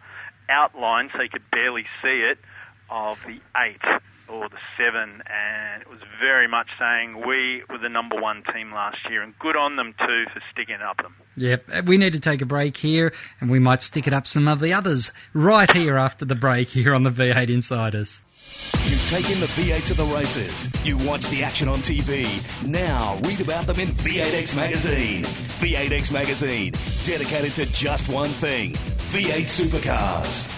outline 0.49 1.11
so 1.15 1.21
you 1.21 1.29
could 1.29 1.51
barely 1.51 1.85
see 2.01 2.23
it 2.23 2.39
of 2.89 3.23
the 3.27 3.39
8 3.55 3.77
or 4.29 4.49
the 4.49 4.57
7 4.79 5.23
and 5.27 5.83
it 5.83 5.91
was 5.91 6.01
very 6.19 6.49
much 6.49 6.69
saying 6.79 7.27
we 7.27 7.65
were 7.69 7.77
the 7.77 7.91
number 7.91 8.19
one 8.19 8.43
team 8.55 8.73
last 8.73 9.11
year 9.11 9.21
and 9.21 9.39
good 9.39 9.57
on 9.57 9.77
them 9.77 9.95
too 10.07 10.25
for 10.33 10.41
sticking 10.51 10.81
up 10.81 11.03
them. 11.03 11.15
Yep, 11.39 11.65
uh, 11.73 11.83
we 11.87 11.97
need 11.97 12.13
to 12.15 12.21
take 12.21 12.43
a 12.43 12.47
break 12.47 12.77
here, 12.77 13.13
and 13.41 13.51
we 13.51 13.59
might 13.59 13.83
stick 13.83 14.07
it 14.07 14.13
up 14.13 14.27
some 14.27 14.49
of 14.49 14.61
the 14.61 14.73
others 14.73 15.13
right 15.33 15.71
here 15.71 15.97
after 15.97 16.25
the 16.25 16.35
break 16.35 16.69
here 16.69 16.95
on 16.95 17.05
the 17.05 17.11
V8 17.11 17.49
Insiders. 17.49 18.21
You've 18.85 19.07
taken 19.09 19.41
the 19.41 19.47
V8 19.47 19.87
to 19.87 19.95
the 19.95 20.05
races. 20.05 20.69
You 20.85 20.97
watch 20.99 21.27
the 21.29 21.45
action 21.45 21.69
on 21.69 21.79
TV. 21.79 22.27
Now 22.67 23.19
read 23.25 23.41
about 23.41 23.67
them 23.67 23.79
in 23.79 23.89
V8X 23.89 24.57
Magazine. 24.57 25.25
V8X 25.25 26.11
Magazine, 26.11 26.73
dedicated 27.05 27.53
to 27.53 27.67
just 27.67 28.09
one 28.09 28.31
thing 28.31 28.73
V8 28.73 29.45
supercars. 29.45 30.58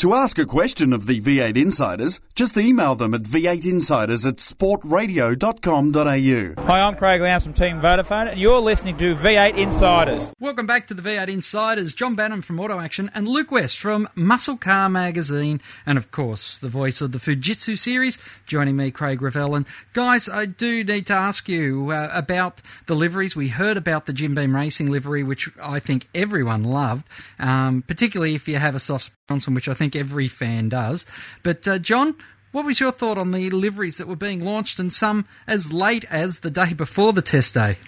To 0.00 0.12
ask 0.12 0.38
a 0.38 0.44
question 0.44 0.92
of 0.92 1.06
the 1.06 1.22
V8 1.22 1.56
Insiders, 1.56 2.20
just 2.34 2.58
email 2.58 2.96
them 2.96 3.14
at 3.14 3.22
v8insiders 3.22 4.26
at 4.26 4.36
sportradio.com.au. 4.36 6.62
Hi, 6.66 6.80
I'm 6.82 6.96
Craig 6.96 7.22
Lowndes 7.22 7.44
from 7.44 7.54
Team 7.54 7.80
Vodafone, 7.80 8.30
and 8.30 8.38
you're 8.38 8.58
listening 8.58 8.98
to 8.98 9.16
V8 9.16 9.56
Insiders. 9.56 10.30
Welcome 10.38 10.66
back 10.66 10.86
to 10.88 10.94
the 10.94 11.00
V8 11.00 11.28
Insiders. 11.28 11.94
John 11.94 12.14
Bannon 12.14 12.42
from 12.42 12.60
Auto 12.60 12.78
Action 12.78 13.10
and 13.14 13.26
Luke 13.26 13.50
West 13.50 13.78
from 13.78 14.06
Muscle 14.14 14.58
Car 14.58 14.90
Magazine, 14.90 15.62
and 15.86 15.96
of 15.96 16.10
course, 16.10 16.58
the 16.58 16.68
voice 16.68 17.00
of 17.00 17.12
the 17.12 17.18
Fujitsu 17.18 17.78
series, 17.78 18.18
joining 18.44 18.76
me, 18.76 18.90
Craig 18.90 19.22
Revell. 19.22 19.54
And 19.54 19.64
guys, 19.94 20.28
I 20.28 20.44
do 20.44 20.84
need 20.84 21.06
to 21.06 21.14
ask 21.14 21.48
you 21.48 21.92
uh, 21.92 22.10
about 22.12 22.60
the 22.84 22.94
liveries. 22.94 23.34
We 23.34 23.48
heard 23.48 23.78
about 23.78 24.04
the 24.04 24.12
Jim 24.12 24.34
Beam 24.34 24.54
Racing 24.54 24.90
livery, 24.90 25.22
which 25.22 25.48
I 25.58 25.80
think 25.80 26.06
everyone 26.14 26.64
loved, 26.64 27.06
um, 27.38 27.80
particularly 27.80 28.34
if 28.34 28.46
you 28.46 28.56
have 28.56 28.74
a 28.74 28.78
soft 28.78 29.12
sponsor, 29.26 29.50
which 29.50 29.68
I 29.68 29.74
think 29.74 29.96
every 29.96 30.28
fan 30.28 30.68
does. 30.68 31.04
But 31.42 31.66
uh, 31.66 31.78
John, 31.80 32.14
what 32.52 32.64
was 32.64 32.78
your 32.78 32.92
thought 32.92 33.18
on 33.18 33.32
the 33.32 33.50
liveries 33.50 33.96
that 33.96 34.06
were 34.06 34.14
being 34.14 34.44
launched, 34.44 34.78
and 34.78 34.92
some 34.92 35.26
as 35.48 35.72
late 35.72 36.04
as 36.10 36.40
the 36.40 36.50
day 36.50 36.74
before 36.74 37.12
the 37.12 37.22
test 37.22 37.54
day? 37.54 37.78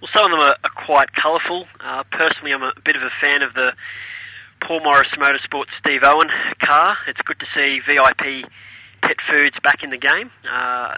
Well, 0.00 0.10
some 0.14 0.26
of 0.26 0.30
them 0.30 0.40
are, 0.40 0.56
are 0.62 0.84
quite 0.86 1.12
colourful. 1.12 1.66
Uh, 1.80 2.04
personally, 2.12 2.52
I'm 2.52 2.62
a 2.62 2.72
bit 2.84 2.94
of 2.94 3.02
a 3.02 3.10
fan 3.20 3.42
of 3.42 3.52
the 3.54 3.72
Paul 4.64 4.78
Morris 4.84 5.10
Motorsport 5.18 5.64
Steve 5.80 6.02
Owen 6.04 6.28
car. 6.62 6.96
It's 7.08 7.20
good 7.22 7.40
to 7.40 7.46
see 7.56 7.80
VIP 7.84 8.48
pet 9.02 9.16
foods 9.28 9.56
back 9.64 9.82
in 9.82 9.90
the 9.90 9.98
game 9.98 10.30
uh, 10.48 10.94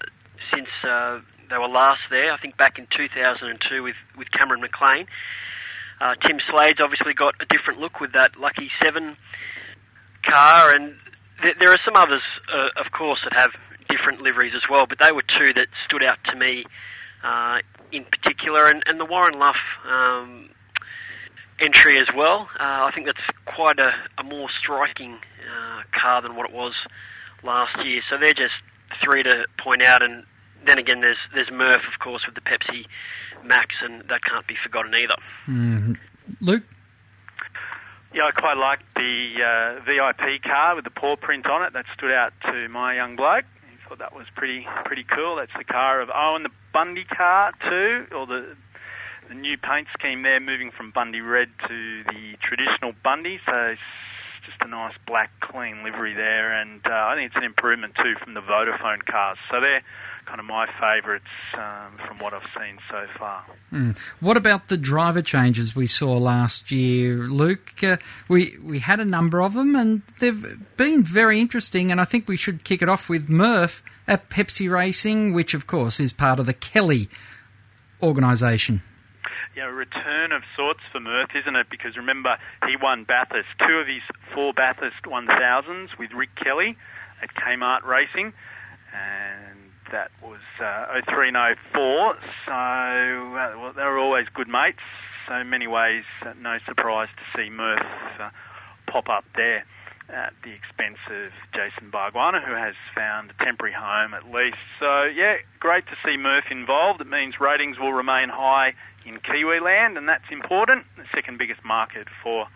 since 0.53 0.69
uh, 0.87 1.21
they 1.49 1.57
were 1.57 1.69
last 1.69 2.01
there. 2.11 2.31
I 2.31 2.37
think 2.37 2.59
back 2.59 2.79
in 2.79 2.87
2002 2.95 3.83
with 3.83 3.97
with 4.19 4.31
Cameron 4.33 4.61
McLean. 4.61 5.07
Uh, 6.01 6.15
Tim 6.27 6.39
Slade's 6.51 6.81
obviously 6.81 7.15
got 7.15 7.35
a 7.41 7.47
different 7.47 7.81
look 7.81 8.01
with 8.01 8.13
that 8.13 8.39
Lucky 8.39 8.71
Seven 8.83 9.17
car, 10.27 10.75
and 10.75 10.95
th- 11.43 11.57
there 11.61 11.71
are 11.71 11.79
some 11.85 11.97
others, 11.97 12.23
uh, 12.53 12.81
of 12.81 12.93
course, 12.93 13.21
that 13.25 13.39
have 13.39 13.51
different 13.89 14.21
liveries 14.23 14.55
as 14.55 14.63
well. 14.71 14.87
But 14.87 14.99
they 15.01 15.13
were 15.13 15.23
two 15.23 15.53
that 15.55 15.69
stood 15.87 16.03
out 16.03 16.19
to 16.33 16.37
me 16.37 16.65
uh, 17.23 17.59
in 17.93 18.05
particular, 18.05 18.69
and, 18.69 18.83
and 18.87 18.99
the 18.99 19.05
Warren 19.05 19.39
Luff 19.39 19.57
um, 19.89 20.51
entry 21.61 21.97
as 21.97 22.09
well. 22.15 22.49
Uh, 22.59 22.85
I 22.85 22.91
think 22.95 23.07
that's 23.07 23.19
quite 23.47 23.79
a, 23.79 23.93
a 24.19 24.25
more 24.25 24.49
striking 24.61 25.15
uh, 25.15 25.83
car 25.99 26.23
than 26.23 26.37
what 26.37 26.49
it 26.49 26.55
was 26.55 26.75
last 27.43 27.85
year. 27.85 28.03
So 28.11 28.19
they're 28.19 28.35
just 28.35 28.55
three 29.03 29.23
to 29.23 29.45
point 29.59 29.83
out, 29.83 30.03
and 30.03 30.25
then 30.67 30.79
again, 30.79 31.01
there's 31.01 31.19
there's 31.35 31.51
Murph, 31.51 31.83
of 31.93 31.99
course, 32.01 32.23
with 32.27 32.35
the 32.35 32.41
Pepsi 32.41 32.87
Max, 33.45 33.75
and 33.83 34.03
that 34.09 34.23
can't 34.25 34.47
be 34.47 34.57
forgotten 34.63 34.95
either. 34.95 35.17
Mm. 35.47 35.97
Luke? 36.41 36.63
Yeah, 38.15 38.27
I 38.27 38.31
quite 38.31 38.57
like 38.57 38.79
the 38.95 39.35
uh, 39.43 39.81
VIP 39.85 40.43
car 40.43 40.77
with 40.77 40.85
the 40.85 40.91
paw 40.91 41.17
print 41.17 41.47
on 41.47 41.65
it. 41.65 41.73
That 41.73 41.85
stood 41.97 42.13
out 42.13 42.33
to 42.45 42.69
my 42.69 42.95
young 42.95 43.17
bloke. 43.17 43.45
He 43.69 43.77
thought 43.89 43.99
that 43.99 44.15
was 44.15 44.27
pretty 44.37 44.67
pretty 44.85 45.03
cool. 45.03 45.37
That's 45.37 45.53
the 45.59 45.65
car 45.65 46.01
of 46.01 46.11
Owen, 46.15 46.45
the 46.45 46.51
Bundy 46.73 47.05
car 47.05 47.53
too, 47.69 48.07
or 48.15 48.27
the 48.27 48.57
the 49.29 49.35
new 49.35 49.59
paint 49.59 49.89
scheme 49.99 50.23
there, 50.23 50.39
moving 50.39 50.71
from 50.71 50.91
Bundy 50.93 51.21
red 51.23 51.49
to 51.67 52.05
the 52.05 52.37
traditional 52.41 52.93
Bundy. 53.03 53.41
So 53.47 53.73
it's 53.73 53.81
just 54.47 54.63
a 54.63 54.69
nice 54.69 54.95
black, 55.07 55.31
clean 55.41 55.83
livery 55.83 56.15
there, 56.15 56.53
and 56.53 56.81
uh, 56.87 56.91
I 56.93 57.17
think 57.17 57.29
it's 57.29 57.37
an 57.37 57.45
improvement 57.45 57.95
too 57.97 58.15
from 58.23 58.35
the 58.35 58.43
Vodafone 58.43 59.05
cars. 59.05 59.39
So 59.51 59.61
they're 59.61 59.83
kind 60.27 60.41
of 60.41 60.47
my 60.47 60.67
favourites 60.81 61.25
um, 61.55 61.97
from 62.07 62.19
what 62.19 62.35
I've 62.35 62.43
seen 62.59 62.79
so 62.91 63.07
far. 63.19 63.45
Mm. 63.73 63.97
What 64.21 64.37
about 64.37 64.69
the 64.69 64.77
driver 64.77 65.23
changes 65.23 65.77
we 65.77 65.87
saw 65.87 66.17
last 66.17 66.71
year, 66.71 67.27
Luke? 67.27 67.73
Uh, 67.83 67.97
we 68.29 68.57
we 68.63 68.79
had 68.81 69.01
a 69.01 69.05
number 69.05 69.43
of 69.43 69.55
them, 69.55 69.75
and 69.75 70.03
they've 70.21 70.59
been 70.77 71.03
very 71.03 71.41
interesting. 71.41 71.91
And 71.91 72.01
I 72.01 72.05
think 72.05 72.29
we 72.29 72.37
should 72.37 72.65
kick 72.65 72.83
it 72.83 72.89
off 72.89 73.09
with 73.09 73.29
Murph 73.29 73.83
at 74.07 74.29
Pepsi 74.29 74.71
Racing, 74.71 75.33
which 75.33 75.55
of 75.55 75.67
course 75.67 76.01
is 76.01 76.13
part 76.13 76.39
of 76.39 76.47
the 76.47 76.55
Kelly 76.55 77.09
organisation. 78.03 78.83
Yeah, 79.57 79.69
a 79.69 79.73
return 79.73 80.33
of 80.33 80.43
sorts 80.57 80.81
for 80.91 80.99
Murph, 80.99 81.31
isn't 81.35 81.55
it? 81.55 81.69
Because 81.71 81.97
remember, 81.97 82.39
he 82.67 82.77
won 82.77 83.05
Bathurst, 83.05 83.49
two 83.65 83.75
of 83.75 83.87
his 83.87 84.03
four 84.35 84.53
Bathurst 84.53 85.03
1000s 85.05 85.97
with 85.97 86.13
Rick 86.13 86.35
Kelly 86.35 86.77
at 87.23 87.33
Kmart 87.35 87.85
Racing, 87.85 88.33
and 88.93 89.34
that 89.90 90.11
was 90.23 90.40
uh, 90.61 91.01
03 91.09 91.29
and 91.29 91.57
04. 91.73 92.16
So 92.47 92.53
uh, 92.53 93.55
well, 93.59 93.73
they 93.73 93.83
were 93.83 93.99
always 93.99 94.27
good 94.35 94.49
mates. 94.49 94.79
So 95.29 95.37
in 95.37 95.51
many 95.51 95.66
ways, 95.66 96.05
uh, 96.23 96.35
no 96.40 96.59
surprise 96.66 97.09
to 97.16 97.38
see 97.38 97.51
Murph 97.51 97.81
uh, 98.20 98.31
pop 98.87 99.09
up 99.09 99.25
there 99.37 99.64
at 100.09 100.35
the 100.42 100.53
expense 100.53 100.99
of 101.09 101.33
Jason 101.55 101.90
Bargwanna, 101.90 102.44
who 102.44 102.53
has 102.53 102.75
found 102.94 103.31
a 103.31 103.44
temporary 103.44 103.75
home 103.75 104.12
at 104.12 104.31
least. 104.31 104.59
So 104.79 105.05
yeah, 105.05 105.37
great 105.61 105.87
to 105.87 105.97
see 106.05 106.16
Murph 106.16 106.51
involved. 106.51 107.01
It 107.01 107.09
means 107.09 107.40
ratings 107.40 107.79
will 107.79 107.92
remain 107.92 108.29
high 108.29 108.75
in 109.07 109.18
Kiwiland, 109.18 109.97
and 109.97 110.09
that's 110.09 110.31
important. 110.31 110.85
The 110.97 111.05
second 111.14 111.38
biggest 111.38 111.64
market 111.64 112.09
for 112.23 112.47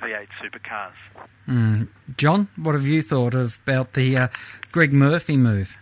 V8 0.00 0.28
supercars. 0.40 0.92
Mm. 1.48 1.88
John, 2.16 2.48
what 2.56 2.74
have 2.74 2.86
you 2.86 3.02
thought 3.02 3.34
of, 3.34 3.58
about 3.64 3.94
the 3.94 4.16
uh, 4.16 4.28
Greg 4.70 4.92
Murphy 4.92 5.36
move? 5.36 5.76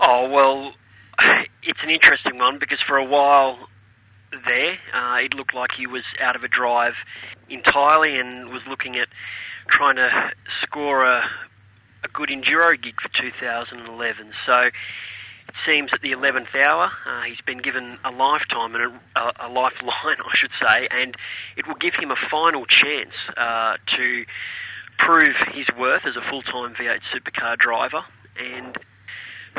Oh 0.00 0.28
well, 0.28 0.72
it's 1.62 1.80
an 1.82 1.90
interesting 1.90 2.38
one 2.38 2.58
because 2.58 2.78
for 2.86 2.96
a 2.96 3.04
while 3.04 3.68
there, 4.44 4.78
uh, 4.94 5.18
it 5.22 5.34
looked 5.34 5.54
like 5.54 5.70
he 5.72 5.86
was 5.86 6.02
out 6.20 6.36
of 6.36 6.44
a 6.44 6.48
drive 6.48 6.94
entirely 7.48 8.18
and 8.18 8.50
was 8.50 8.62
looking 8.68 8.96
at 8.96 9.08
trying 9.68 9.96
to 9.96 10.32
score 10.62 11.04
a, 11.04 11.22
a 12.04 12.08
good 12.08 12.28
enduro 12.28 12.80
gig 12.80 13.00
for 13.00 13.08
2011. 13.08 14.32
So 14.44 14.60
it 14.60 15.54
seems 15.66 15.90
at 15.92 16.02
the 16.02 16.12
11th 16.12 16.54
hour, 16.54 16.90
uh, 17.06 17.22
he's 17.22 17.40
been 17.40 17.58
given 17.58 17.98
a 18.04 18.10
lifetime 18.10 18.74
and 18.74 19.00
a, 19.16 19.46
a, 19.46 19.48
lifeline, 19.48 19.72
I 20.20 20.36
should 20.36 20.50
say, 20.60 20.88
and 20.90 21.16
it 21.56 21.66
will 21.66 21.76
give 21.76 21.94
him 21.94 22.10
a 22.10 22.16
final 22.30 22.66
chance 22.66 23.14
uh, 23.36 23.76
to 23.96 24.24
prove 24.98 25.36
his 25.52 25.66
worth 25.78 26.04
as 26.04 26.16
a 26.16 26.30
full-time 26.30 26.74
V8 26.74 27.00
supercar 27.14 27.58
driver. 27.58 28.04
And 28.38 28.76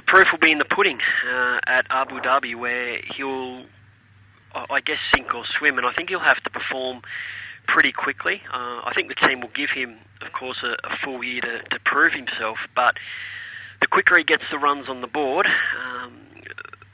proof 0.08 0.28
will 0.32 0.39
be 0.39 0.52
in 0.52 0.58
the 0.58 0.65
pudding 0.65 1.00
uh, 1.30 1.60
at 1.67 1.86
Abu 1.89 2.20
Dhabi, 2.20 2.56
where 2.56 3.00
he'll, 3.15 3.65
I 4.56 4.80
guess, 4.82 4.98
sink 5.13 5.36
or 5.36 5.43
swim, 5.60 5.78
and 5.78 5.86
I 5.86 5.93
think 5.93 6.10
he'll 6.10 6.20
have 6.20 6.41
to 6.43 6.50
perform 6.50 7.02
pretty 7.67 7.91
quickly. 7.91 8.41
Uh, 8.52 8.82
I 8.84 8.93
think 8.96 9.10
the 9.10 9.28
team 9.28 9.41
will 9.41 9.52
give 9.54 9.70
him, 9.70 9.98
of 10.26 10.32
course, 10.32 10.63
a, 10.63 10.76
a 10.88 10.98
full 11.04 11.24
year 11.24 11.41
to, 11.41 11.62
to, 11.70 11.80
prove 11.86 12.13
himself, 12.13 12.58
but 12.76 12.96
the 13.82 13.88
quicker 13.88 14.17
he 14.17 14.24
gets 14.24 14.43
the 14.50 14.58
runs 14.58 14.89
on 14.89 15.02
the 15.02 15.08
board, 15.08 15.48
um, 15.78 16.13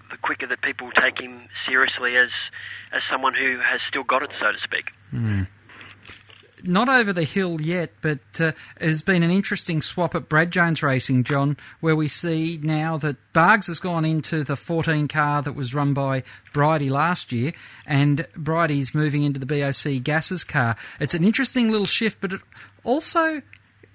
the 0.10 0.18
quicker 0.18 0.48
that 0.48 0.62
people 0.62 0.90
take 0.92 1.20
him 1.20 1.48
seriously 1.68 2.16
as 2.18 2.30
as 2.92 3.02
someone 3.10 3.34
who 3.34 3.58
has 3.58 3.82
still 3.88 4.04
got 4.04 4.22
it, 4.22 4.30
so 4.40 4.52
to 4.52 4.60
speak. 4.64 4.92
Mm 5.12 5.48
not 6.64 6.90
over 6.90 7.12
the 7.12 7.24
hill 7.24 7.62
yet, 7.62 7.92
but 8.02 8.20
uh, 8.40 8.54
has 8.80 9.02
been 9.02 9.22
an 9.22 9.32
interesting 9.32 9.82
swap 9.82 10.16
at 10.16 10.30
Brad 10.30 10.50
Jones 10.50 10.82
Racing, 10.82 11.26
John, 11.26 11.58
where 11.82 11.96
we 11.96 12.08
see 12.08 12.60
now 12.62 12.98
that 12.98 13.18
Bargs 13.34 13.68
has 13.68 13.80
gone 13.80 14.06
into 14.06 14.44
the 14.44 14.56
14 14.56 15.08
car 15.08 15.42
that 15.42 15.54
was 15.54 15.76
run 15.76 15.94
by 15.94 16.24
Bridie 16.54 16.90
last 16.90 17.32
year, 17.32 17.52
and 17.86 18.26
Bridie's 18.36 18.96
moving 18.96 19.24
into 19.24 19.40
the 19.40 19.46
BOC 19.46 20.04
Gases 20.04 20.44
car. 20.44 20.76
It's 21.00 21.14
an 21.14 21.24
interesting 21.24 21.70
little 21.70 21.86
shift, 21.86 22.20
but 22.22 22.34
it 22.34 22.42
also 22.84 23.42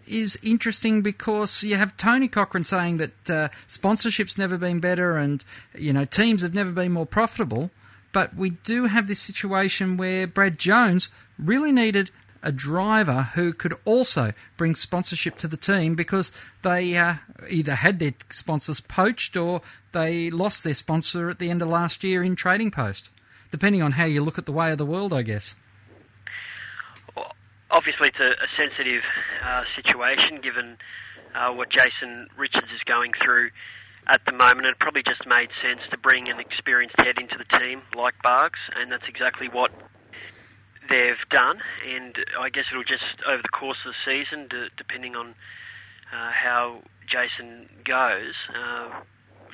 is 0.06 0.38
interesting 0.42 1.02
because 1.02 1.62
you 1.62 1.76
have 1.76 1.96
Tony 1.96 2.28
Cochrane 2.28 2.64
saying 2.64 2.98
that 2.98 3.30
uh, 3.30 3.48
sponsorship's 3.66 4.38
never 4.38 4.56
been 4.56 4.80
better 4.80 5.18
and 5.18 5.44
you 5.74 5.92
know 5.92 6.06
teams 6.06 6.40
have 6.42 6.54
never 6.54 6.70
been 6.70 6.92
more 6.92 7.06
profitable. 7.06 7.70
But 8.10 8.34
we 8.34 8.50
do 8.50 8.86
have 8.86 9.06
this 9.06 9.20
situation 9.20 9.98
where 9.98 10.26
Brad 10.26 10.58
Jones 10.58 11.10
really 11.38 11.72
needed 11.72 12.10
a 12.42 12.52
driver 12.52 13.30
who 13.34 13.52
could 13.52 13.74
also 13.84 14.32
bring 14.56 14.74
sponsorship 14.74 15.36
to 15.38 15.48
the 15.48 15.56
team 15.56 15.94
because 15.94 16.32
they 16.62 16.96
uh, 16.96 17.14
either 17.48 17.74
had 17.74 17.98
their 17.98 18.14
sponsors 18.30 18.80
poached 18.80 19.36
or 19.36 19.60
they 19.92 20.30
lost 20.30 20.64
their 20.64 20.74
sponsor 20.74 21.28
at 21.28 21.38
the 21.38 21.50
end 21.50 21.62
of 21.62 21.68
last 21.68 22.04
year 22.04 22.22
in 22.22 22.36
Trading 22.36 22.70
Post, 22.70 23.10
depending 23.50 23.82
on 23.82 23.92
how 23.92 24.04
you 24.04 24.22
look 24.22 24.38
at 24.38 24.46
the 24.46 24.52
way 24.52 24.70
of 24.70 24.78
the 24.78 24.86
world, 24.86 25.12
I 25.12 25.22
guess. 25.22 25.54
Well, 27.16 27.32
obviously, 27.70 28.08
it's 28.08 28.20
a, 28.20 28.30
a 28.30 28.48
sensitive 28.56 29.02
uh, 29.42 29.64
situation 29.74 30.40
given 30.40 30.76
uh, 31.34 31.52
what 31.52 31.70
Jason 31.70 32.28
Richards 32.36 32.70
is 32.74 32.80
going 32.86 33.12
through 33.22 33.50
at 34.06 34.24
the 34.26 34.32
moment. 34.32 34.66
It 34.66 34.78
probably 34.78 35.02
just 35.02 35.26
made 35.26 35.48
sense 35.62 35.80
to 35.90 35.98
bring 35.98 36.28
an 36.28 36.40
experienced 36.40 36.96
head 36.98 37.18
into 37.18 37.36
the 37.36 37.58
team 37.58 37.82
like 37.96 38.14
Bargs, 38.24 38.60
and 38.76 38.90
that's 38.90 39.08
exactly 39.08 39.48
what 39.48 39.70
they've 40.88 41.28
done, 41.30 41.60
and 41.86 42.16
I 42.38 42.50
guess 42.50 42.66
it'll 42.70 42.84
just 42.84 43.04
over 43.26 43.42
the 43.42 43.48
course 43.48 43.78
of 43.86 43.92
the 43.92 44.10
season, 44.10 44.48
depending 44.76 45.16
on 45.16 45.34
uh, 46.12 46.30
how 46.30 46.82
Jason 47.06 47.68
goes. 47.84 48.34
Uh, 48.54 48.90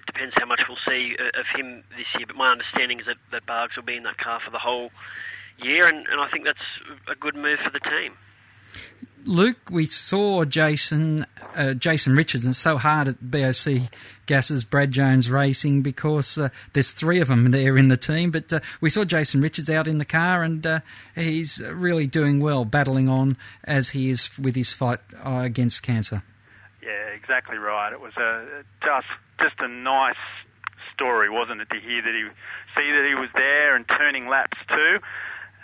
depends 0.07 0.35
how 0.38 0.47
much 0.47 0.61
we'll 0.68 0.79
see 0.87 1.16
uh, 1.18 1.40
of 1.40 1.47
him 1.55 1.83
this 1.97 2.07
year. 2.16 2.27
But 2.27 2.37
my 2.37 2.49
understanding 2.49 3.01
is 3.01 3.07
that, 3.07 3.16
that 3.33 3.47
Bargs 3.47 3.77
will 3.77 3.85
be 3.85 3.97
in 3.97 4.03
that 4.05 4.18
car 4.18 4.40
for 4.44 4.51
the 4.51 4.59
whole 4.59 4.90
year, 5.59 5.87
and, 5.87 6.07
and 6.07 6.20
I 6.20 6.29
think 6.31 6.44
that's 6.44 6.59
a 7.09 7.14
good 7.14 7.35
move 7.35 7.59
for 7.64 7.70
the 7.70 7.81
team. 7.81 8.14
Luke, 9.24 9.70
we 9.70 9.87
saw 9.87 10.44
Jason 10.44 11.26
uh, 11.56 11.74
Jason 11.74 12.14
Richards, 12.14 12.44
and 12.44 12.52
it's 12.52 12.58
so 12.58 12.78
hard 12.78 13.08
at 13.08 13.30
BOC 13.30 13.90
Gas's 14.26 14.64
Brad 14.64 14.92
Jones 14.92 15.30
Racing 15.30 15.82
because 15.82 16.38
uh, 16.38 16.48
there's 16.72 16.92
three 16.92 17.20
of 17.20 17.28
them 17.28 17.50
there 17.50 17.76
in 17.76 17.88
the 17.88 17.96
team. 17.96 18.30
But 18.30 18.52
uh, 18.52 18.60
we 18.80 18.90
saw 18.90 19.04
Jason 19.04 19.40
Richards 19.40 19.70
out 19.70 19.87
in 19.88 19.98
the 19.98 20.04
car, 20.04 20.42
and 20.42 20.66
uh, 20.66 20.80
he's 21.14 21.62
really 21.62 22.06
doing 22.06 22.40
well, 22.40 22.64
battling 22.64 23.08
on 23.08 23.37
as 23.64 23.90
he 23.90 24.10
is 24.10 24.37
with 24.38 24.56
his 24.56 24.72
fight 24.72 25.00
uh, 25.24 25.40
against 25.44 25.82
cancer. 25.82 26.22
Yeah, 26.82 27.08
exactly 27.14 27.56
right. 27.56 27.92
It 27.92 28.00
was 28.00 28.16
a 28.16 28.64
just 28.82 29.06
just 29.42 29.56
a 29.60 29.68
nice 29.68 30.16
story, 30.92 31.30
wasn't 31.30 31.60
it, 31.60 31.70
to 31.70 31.80
hear 31.80 32.02
that 32.02 32.14
he 32.14 32.28
see 32.76 32.90
that 32.90 33.06
he 33.08 33.14
was 33.14 33.30
there 33.34 33.74
and 33.74 33.88
turning 33.88 34.28
laps 34.28 34.58
too. 34.68 34.98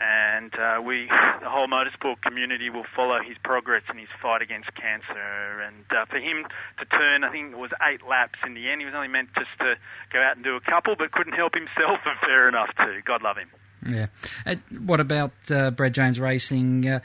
And 0.01 0.55
uh, 0.55 0.81
we, 0.83 1.09
the 1.43 1.51
whole 1.51 1.69
motorsport 1.69 2.23
community, 2.23 2.71
will 2.71 2.87
follow 2.97 3.19
his 3.23 3.37
progress 3.45 3.83
in 3.91 3.99
his 3.99 4.09
fight 4.23 4.41
against 4.41 4.75
cancer. 4.75 5.61
And 5.61 5.85
uh, 5.91 6.07
for 6.07 6.19
him 6.19 6.47
to 6.79 6.85
turn, 6.87 7.23
I 7.23 7.31
think 7.31 7.53
it 7.53 7.59
was 7.59 7.71
eight 7.83 8.01
laps 8.09 8.39
in 8.47 8.55
the 8.55 8.71
end. 8.71 8.81
He 8.81 8.87
was 8.87 8.95
only 8.95 9.09
meant 9.09 9.29
just 9.35 9.51
to 9.59 9.75
go 10.11 10.23
out 10.23 10.37
and 10.37 10.45
do 10.45 10.57
a 10.57 10.61
couple, 10.61 10.97
but 10.97 11.13
couldn't 11.13 11.35
help 11.35 11.55
himself, 11.55 12.01
and 12.07 12.19
fair 12.21 12.49
enough 12.49 12.71
too. 12.81 13.03
God 13.05 13.23
love 13.23 13.37
him. 13.37 13.51
Yeah. 13.87 14.07
Uh, 14.47 14.57
what 14.79 15.01
about 15.01 15.33
uh, 15.51 15.71
Brad 15.71 15.95
Jones 15.95 16.19
Racing? 16.19 16.89
Uh, 16.89 17.01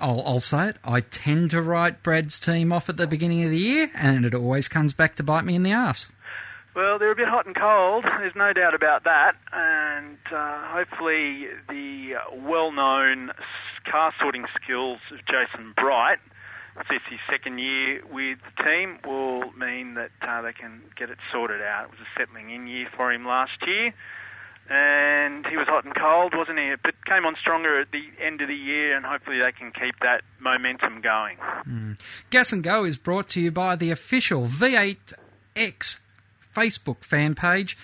I'll, 0.00 0.22
I'll 0.26 0.40
say 0.40 0.68
it. 0.70 0.76
I 0.84 1.00
tend 1.00 1.50
to 1.52 1.62
write 1.62 2.02
Brad's 2.02 2.38
team 2.38 2.72
off 2.72 2.88
at 2.88 2.96
the 2.96 3.06
beginning 3.06 3.44
of 3.44 3.50
the 3.50 3.58
year, 3.58 3.90
and 3.94 4.24
it 4.24 4.34
always 4.34 4.68
comes 4.68 4.92
back 4.92 5.16
to 5.16 5.22
bite 5.22 5.44
me 5.44 5.54
in 5.54 5.62
the 5.62 5.72
ass. 5.72 6.08
Well, 6.76 6.98
they're 6.98 7.10
a 7.10 7.16
bit 7.16 7.28
hot 7.28 7.46
and 7.46 7.56
cold. 7.56 8.04
There's 8.04 8.36
no 8.36 8.52
doubt 8.52 8.74
about 8.74 9.04
that. 9.04 9.34
And 9.50 10.18
uh, 10.30 10.68
hopefully, 10.68 11.46
the 11.70 12.16
well-known 12.34 13.32
car 13.90 14.12
sorting 14.20 14.44
skills 14.62 14.98
of 15.10 15.20
Jason 15.24 15.72
Bright, 15.74 16.18
this 16.90 17.00
his 17.08 17.18
second 17.30 17.60
year 17.60 18.02
with 18.12 18.38
the 18.44 18.62
team, 18.62 18.98
will 19.06 19.52
mean 19.52 19.94
that 19.94 20.10
uh, 20.20 20.42
they 20.42 20.52
can 20.52 20.82
get 20.96 21.08
it 21.08 21.16
sorted 21.32 21.62
out. 21.62 21.84
It 21.86 21.90
was 21.92 22.00
a 22.00 22.20
settling 22.20 22.50
in 22.50 22.66
year 22.66 22.88
for 22.94 23.10
him 23.10 23.24
last 23.24 23.56
year. 23.66 23.94
And 24.68 25.46
he 25.46 25.56
was 25.56 25.68
hot 25.68 25.86
and 25.86 25.94
cold, 25.94 26.34
wasn't 26.36 26.58
he? 26.58 26.74
But 26.82 27.02
came 27.06 27.24
on 27.24 27.36
stronger 27.40 27.80
at 27.80 27.90
the 27.90 28.04
end 28.22 28.42
of 28.42 28.48
the 28.48 28.54
year, 28.54 28.94
and 28.94 29.06
hopefully 29.06 29.40
they 29.42 29.52
can 29.52 29.72
keep 29.72 29.94
that 30.00 30.24
momentum 30.40 31.00
going. 31.00 31.38
Mm. 31.66 31.98
Gas 32.28 32.52
and 32.52 32.62
Go 32.62 32.84
is 32.84 32.98
brought 32.98 33.30
to 33.30 33.40
you 33.40 33.50
by 33.50 33.76
the 33.76 33.90
official 33.90 34.44
V8X 34.44 36.00
Facebook 36.56 37.04
fan 37.04 37.34
page. 37.34 37.76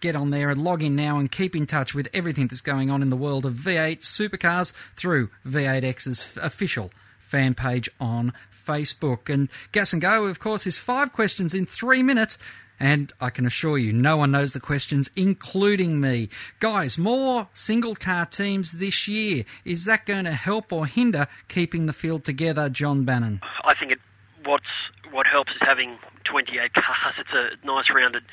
Get 0.00 0.14
on 0.14 0.30
there 0.30 0.50
and 0.50 0.62
log 0.62 0.82
in 0.82 0.94
now 0.94 1.18
and 1.18 1.30
keep 1.30 1.56
in 1.56 1.66
touch 1.66 1.94
with 1.94 2.08
everything 2.14 2.46
that's 2.46 2.60
going 2.60 2.90
on 2.90 3.02
in 3.02 3.10
the 3.10 3.16
world 3.16 3.44
of 3.44 3.54
V8 3.54 4.00
supercars 4.00 4.72
through 4.94 5.30
V8X's 5.44 6.36
official 6.40 6.92
fan 7.18 7.54
page 7.54 7.90
on 7.98 8.32
Facebook. 8.66 9.32
And 9.32 9.48
Gas 9.72 9.92
and 9.92 10.00
Go, 10.00 10.26
of 10.26 10.38
course, 10.38 10.66
is 10.66 10.78
five 10.78 11.12
questions 11.12 11.54
in 11.54 11.66
three 11.66 12.04
minutes. 12.04 12.38
And 12.78 13.12
I 13.20 13.28
can 13.28 13.44
assure 13.44 13.76
you, 13.76 13.92
no 13.92 14.16
one 14.16 14.30
knows 14.30 14.54
the 14.54 14.60
questions, 14.60 15.10
including 15.14 16.00
me. 16.00 16.30
Guys, 16.60 16.96
more 16.96 17.48
single 17.52 17.94
car 17.94 18.24
teams 18.24 18.78
this 18.78 19.06
year. 19.06 19.44
Is 19.66 19.84
that 19.84 20.06
going 20.06 20.24
to 20.24 20.32
help 20.32 20.72
or 20.72 20.86
hinder 20.86 21.26
keeping 21.48 21.84
the 21.84 21.92
field 21.92 22.24
together, 22.24 22.70
John 22.70 23.04
Bannon? 23.04 23.42
I 23.64 23.74
think 23.74 23.92
it, 23.92 23.98
what's 24.46 24.64
what 25.10 25.26
helps 25.26 25.52
is 25.52 25.58
having 25.60 25.98
28 26.30 26.72
cars. 26.74 27.14
It's 27.18 27.32
a 27.32 27.66
nice 27.66 27.86
rounded 27.94 28.24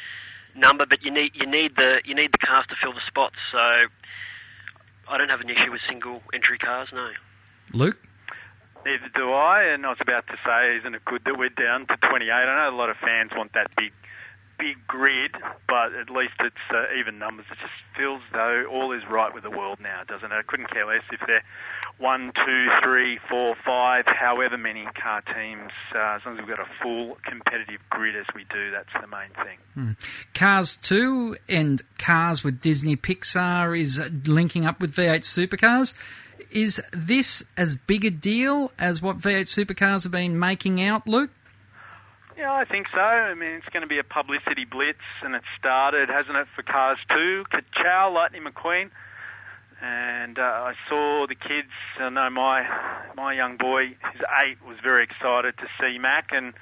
number, 0.55 0.85
but 0.85 1.03
you 1.03 1.11
need 1.11 1.31
you 1.35 1.45
need 1.45 1.75
the 1.75 2.01
you 2.05 2.15
need 2.15 2.31
the 2.31 2.37
cars 2.37 2.65
to 2.69 2.75
fill 2.81 2.93
the 2.93 3.01
spots. 3.07 3.35
So 3.51 3.57
I 3.57 5.17
don't 5.17 5.29
have 5.29 5.41
an 5.41 5.49
issue 5.49 5.71
with 5.71 5.81
single 5.87 6.21
entry 6.33 6.57
cars. 6.57 6.89
No. 6.93 7.09
Luke. 7.73 7.97
Neither 8.85 9.09
do 9.15 9.33
I, 9.33 9.63
and 9.63 9.85
I 9.85 9.89
was 9.89 9.97
about 9.99 10.27
to 10.27 10.37
say, 10.45 10.77
isn't 10.77 10.95
it 10.95 11.03
good 11.03 11.23
that 11.25 11.37
we're 11.37 11.49
down 11.49 11.87
to 11.87 11.97
28? 11.97 12.31
I 12.31 12.45
know 12.45 12.73
a 12.73 12.77
lot 12.77 12.89
of 12.89 12.95
fans 12.97 13.31
want 13.35 13.51
that 13.53 13.75
big, 13.75 13.91
big 14.57 14.77
grid, 14.87 15.35
but 15.67 15.93
at 15.93 16.09
least 16.09 16.35
it's 16.39 16.55
uh, 16.71 16.85
even 16.97 17.19
numbers. 17.19 17.47
It 17.51 17.57
just 17.59 17.73
feels 17.97 18.21
though 18.31 18.65
all 18.71 18.93
is 18.93 19.01
right 19.09 19.33
with 19.33 19.43
the 19.43 19.49
world 19.49 19.79
now, 19.81 20.03
doesn't 20.07 20.31
it? 20.31 20.35
I 20.35 20.43
couldn't 20.43 20.69
care 20.69 20.85
less 20.85 21.03
if 21.11 21.19
they're 21.25 21.43
one, 21.99 22.31
two, 22.45 22.67
three, 22.83 23.19
four, 23.29 23.55
five, 23.65 24.05
however 24.05 24.57
many 24.57 24.85
car 25.01 25.21
teams, 25.21 25.71
uh, 25.95 26.15
as 26.15 26.21
long 26.25 26.37
as 26.37 26.45
we've 26.45 26.55
got 26.55 26.59
a 26.59 26.69
full 26.81 27.17
competitive 27.23 27.81
grid 27.89 28.15
as 28.15 28.25
we 28.35 28.43
do, 28.53 28.71
that's 28.71 28.89
the 29.01 29.07
main 29.07 29.29
thing. 29.43 29.57
Hmm. 29.73 29.91
Cars 30.33 30.75
2 30.77 31.37
and 31.49 31.81
Cars 31.97 32.43
with 32.43 32.61
Disney 32.61 32.95
Pixar 32.95 33.77
is 33.77 33.99
linking 34.27 34.65
up 34.65 34.79
with 34.79 34.93
V8 34.93 35.21
Supercars. 35.21 35.95
Is 36.51 36.81
this 36.91 37.43
as 37.57 37.75
big 37.75 38.05
a 38.05 38.11
deal 38.11 38.71
as 38.77 39.01
what 39.01 39.17
V8 39.17 39.45
Supercars 39.65 40.03
have 40.03 40.11
been 40.11 40.37
making 40.37 40.81
out, 40.81 41.07
Luke? 41.07 41.31
Yeah, 42.37 42.53
I 42.53 42.65
think 42.65 42.85
so. 42.93 42.99
I 42.99 43.33
mean, 43.33 43.53
it's 43.53 43.67
going 43.69 43.81
to 43.81 43.87
be 43.87 43.97
a 43.97 44.03
publicity 44.03 44.65
blitz, 44.65 44.99
and 45.23 45.33
it 45.33 45.41
started, 45.57 46.09
hasn't 46.09 46.37
it, 46.37 46.47
for 46.55 46.61
Cars 46.61 46.99
2? 47.09 47.45
Ka-chow, 47.49 48.13
Lightning 48.13 48.43
McQueen 48.43 48.91
and 49.81 50.39
uh, 50.39 50.41
I 50.41 50.73
saw 50.89 51.27
the 51.27 51.35
kids. 51.35 51.69
I 51.99 52.09
know 52.09 52.29
my 52.29 52.65
my 53.15 53.33
young 53.33 53.57
boy, 53.57 53.95
who's 54.01 54.21
eight, 54.43 54.57
was 54.65 54.77
very 54.81 55.03
excited 55.03 55.55
to 55.57 55.67
see 55.79 55.97
Mac 55.97 56.29
and 56.31 56.53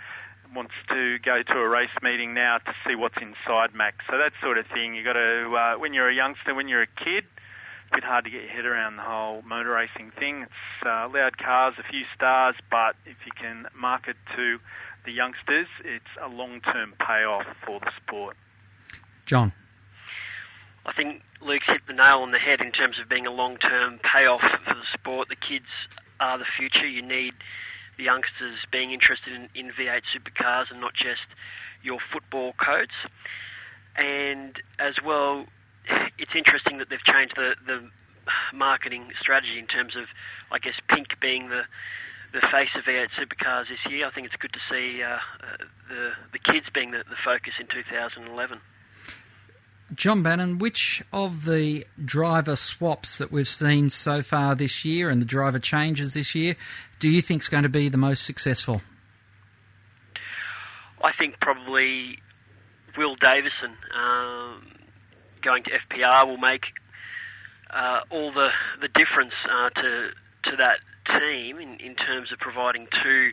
wants 0.54 0.73
to 0.89 1.17
go 1.19 1.41
to 1.43 1.58
a 1.58 1.67
race 1.67 1.89
meeting 2.01 2.34
now 2.34 2.58
to 2.60 2.73
see 2.88 2.95
what's 2.95 3.17
inside 3.17 3.73
Mac. 3.73 3.95
So 4.10 4.17
that 4.17 4.34
sort 4.41 4.58
of 4.58 4.65
thing. 4.67 4.95
You 4.95 5.04
got 5.04 5.13
to 5.13 5.56
uh, 5.56 5.80
when 5.80 5.93
you're 5.93 6.10
a 6.10 6.15
youngster, 6.15 6.54
when 6.54 6.67
you're 6.67 6.84
a 6.84 7.04
kid. 7.04 7.25
It's 7.88 7.91
a 7.91 7.97
bit 7.97 8.04
hard 8.04 8.25
to 8.25 8.32
get 8.32 8.41
your 8.41 8.51
head 8.51 8.65
around 8.65 8.95
the 8.95 9.04
whole 9.04 9.43
motor 9.43 9.69
racing 9.69 10.12
thing. 10.17 10.41
It's 10.41 10.88
uh, 10.88 11.08
loud 11.08 11.38
cars, 11.38 11.75
a 11.78 11.84
few 11.84 12.04
stars, 12.15 12.56
but 12.71 12.95
if 13.06 13.15
you 13.28 13.32
can 13.39 13.67
market 13.75 14.15
to 14.36 14.58
the 15.06 15.12
youngsters, 15.12 15.67
it's 15.84 16.04
a 16.19 16.28
long-term 16.28 16.95
payoff 16.99 17.45
for 17.63 17.80
the 17.80 17.91
sport. 18.04 18.38
John. 19.28 19.54
I 20.86 20.93
think 20.93 21.21
Luke's 21.45 21.67
hit 21.67 21.81
the 21.88 21.93
nail 21.93 22.19
on 22.19 22.31
the 22.31 22.39
head 22.39 22.60
in 22.60 22.71
terms 22.71 22.99
of 22.99 23.08
being 23.08 23.27
a 23.27 23.31
long 23.31 23.58
term 23.58 23.99
payoff 23.99 24.41
for 24.41 24.73
the 24.73 24.86
sport. 24.93 25.29
The 25.29 25.36
kids 25.36 25.69
are 26.19 26.38
the 26.38 26.45
future. 26.58 26.88
You 26.88 27.01
need 27.01 27.34
the 27.97 28.03
youngsters 28.03 28.58
being 28.71 28.91
interested 28.91 29.34
in, 29.34 29.49
in 29.53 29.71
V8 29.71 30.01
supercars 30.13 30.71
and 30.71 30.81
not 30.81 30.93
just 30.93 31.27
your 31.84 31.99
football 32.12 32.53
coats. 32.53 32.95
And 33.95 34.60
as 34.79 34.95
well, 35.05 35.45
it's 36.17 36.36
interesting 36.36 36.79
that 36.79 36.89
they've 36.89 37.03
changed 37.03 37.36
the, 37.36 37.55
the 37.65 37.89
marketing 38.53 39.12
strategy 39.19 39.60
in 39.60 39.67
terms 39.67 39.95
of, 39.95 40.05
I 40.51 40.60
guess, 40.60 40.75
pink 40.89 41.19
being 41.21 41.49
the 41.49 41.63
the 42.34 42.41
face 42.51 42.67
of 42.75 42.84
V8 42.84 43.08
supercars 43.17 43.69
this 43.69 43.79
year. 43.89 44.05
I 44.05 44.12
think 44.12 44.27
it's 44.27 44.36
good 44.36 44.51
to 44.51 44.60
see 44.69 45.01
uh, 45.01 45.15
uh, 45.15 45.63
the 45.88 46.12
the 46.34 46.39
kids 46.39 46.65
being 46.73 46.91
the, 46.91 47.03
the 47.08 47.15
focus 47.23 47.53
in 47.62 47.67
2011. 47.67 48.60
John 49.93 50.23
Bannon, 50.23 50.57
which 50.57 51.03
of 51.13 51.45
the 51.45 51.85
driver 52.03 52.55
swaps 52.55 53.19
that 53.19 53.31
we've 53.31 53.47
seen 53.47 53.89
so 53.89 54.21
far 54.21 54.55
this 54.55 54.83
year 54.83 55.09
and 55.09 55.21
the 55.21 55.25
driver 55.25 55.59
changes 55.59 56.15
this 56.15 56.33
year 56.33 56.55
do 56.99 57.09
you 57.09 57.21
think 57.21 57.41
is 57.41 57.49
going 57.49 57.63
to 57.63 57.69
be 57.69 57.89
the 57.89 57.97
most 57.97 58.23
successful? 58.23 58.81
I 61.03 61.11
think 61.19 61.39
probably 61.39 62.19
Will 62.97 63.15
Davison 63.15 63.75
um, 63.95 64.65
going 65.43 65.63
to 65.65 65.71
FPR 65.71 66.25
will 66.25 66.37
make 66.37 66.63
uh, 67.69 67.99
all 68.09 68.31
the 68.31 68.49
the 68.81 68.87
difference 68.87 69.33
uh, 69.49 69.69
to 69.81 70.09
to 70.45 70.55
that 70.57 70.77
team 71.13 71.59
in, 71.59 71.77
in 71.79 71.95
terms 71.95 72.31
of 72.31 72.39
providing 72.39 72.87
two 73.03 73.31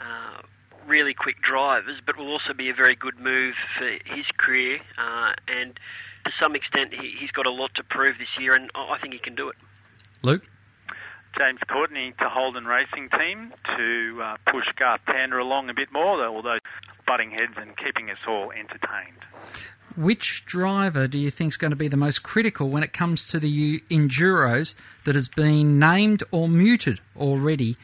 uh, 0.00 0.42
really 0.86 1.14
quick 1.14 1.40
drivers, 1.42 2.00
but 2.04 2.16
will 2.16 2.28
also 2.28 2.52
be 2.52 2.70
a 2.70 2.74
very 2.74 2.94
good 2.94 3.18
move 3.18 3.54
for 3.78 3.88
his 4.04 4.26
career. 4.36 4.78
Uh, 4.98 5.32
and 5.48 5.78
to 6.24 6.32
some 6.40 6.54
extent, 6.54 6.92
he, 6.92 7.16
has 7.20 7.30
got 7.30 7.46
a 7.46 7.50
lot 7.50 7.74
to 7.74 7.84
prove 7.84 8.18
this 8.18 8.28
year, 8.38 8.54
and 8.54 8.70
I 8.74 8.98
think 8.98 9.12
he 9.12 9.18
can 9.18 9.34
do 9.34 9.48
it. 9.48 9.56
Luke? 10.22 10.42
James 11.38 11.60
Courtney 11.68 12.14
to 12.18 12.28
Holden 12.28 12.64
Racing 12.64 13.10
Team 13.10 13.52
to 13.76 14.20
uh, 14.22 14.36
push 14.46 14.64
Garth 14.76 15.02
Tander 15.06 15.38
along 15.38 15.68
a 15.68 15.74
bit 15.74 15.92
more, 15.92 16.24
all 16.26 16.42
those 16.42 16.60
butting 17.06 17.30
heads 17.30 17.52
and 17.56 17.76
keeping 17.76 18.10
us 18.10 18.18
all 18.26 18.50
entertained. 18.52 19.22
Which 19.96 20.44
driver 20.46 21.06
do 21.06 21.18
you 21.18 21.30
think 21.30 21.52
is 21.52 21.56
going 21.56 21.70
to 21.70 21.76
be 21.76 21.88
the 21.88 21.96
most 21.96 22.22
critical 22.22 22.68
when 22.68 22.82
it 22.82 22.92
comes 22.92 23.26
to 23.28 23.38
the 23.38 23.80
Enduros 23.90 24.74
that 25.04 25.14
has 25.14 25.28
been 25.28 25.78
named 25.78 26.22
or 26.30 26.48
muted 26.48 27.00
already 27.16 27.76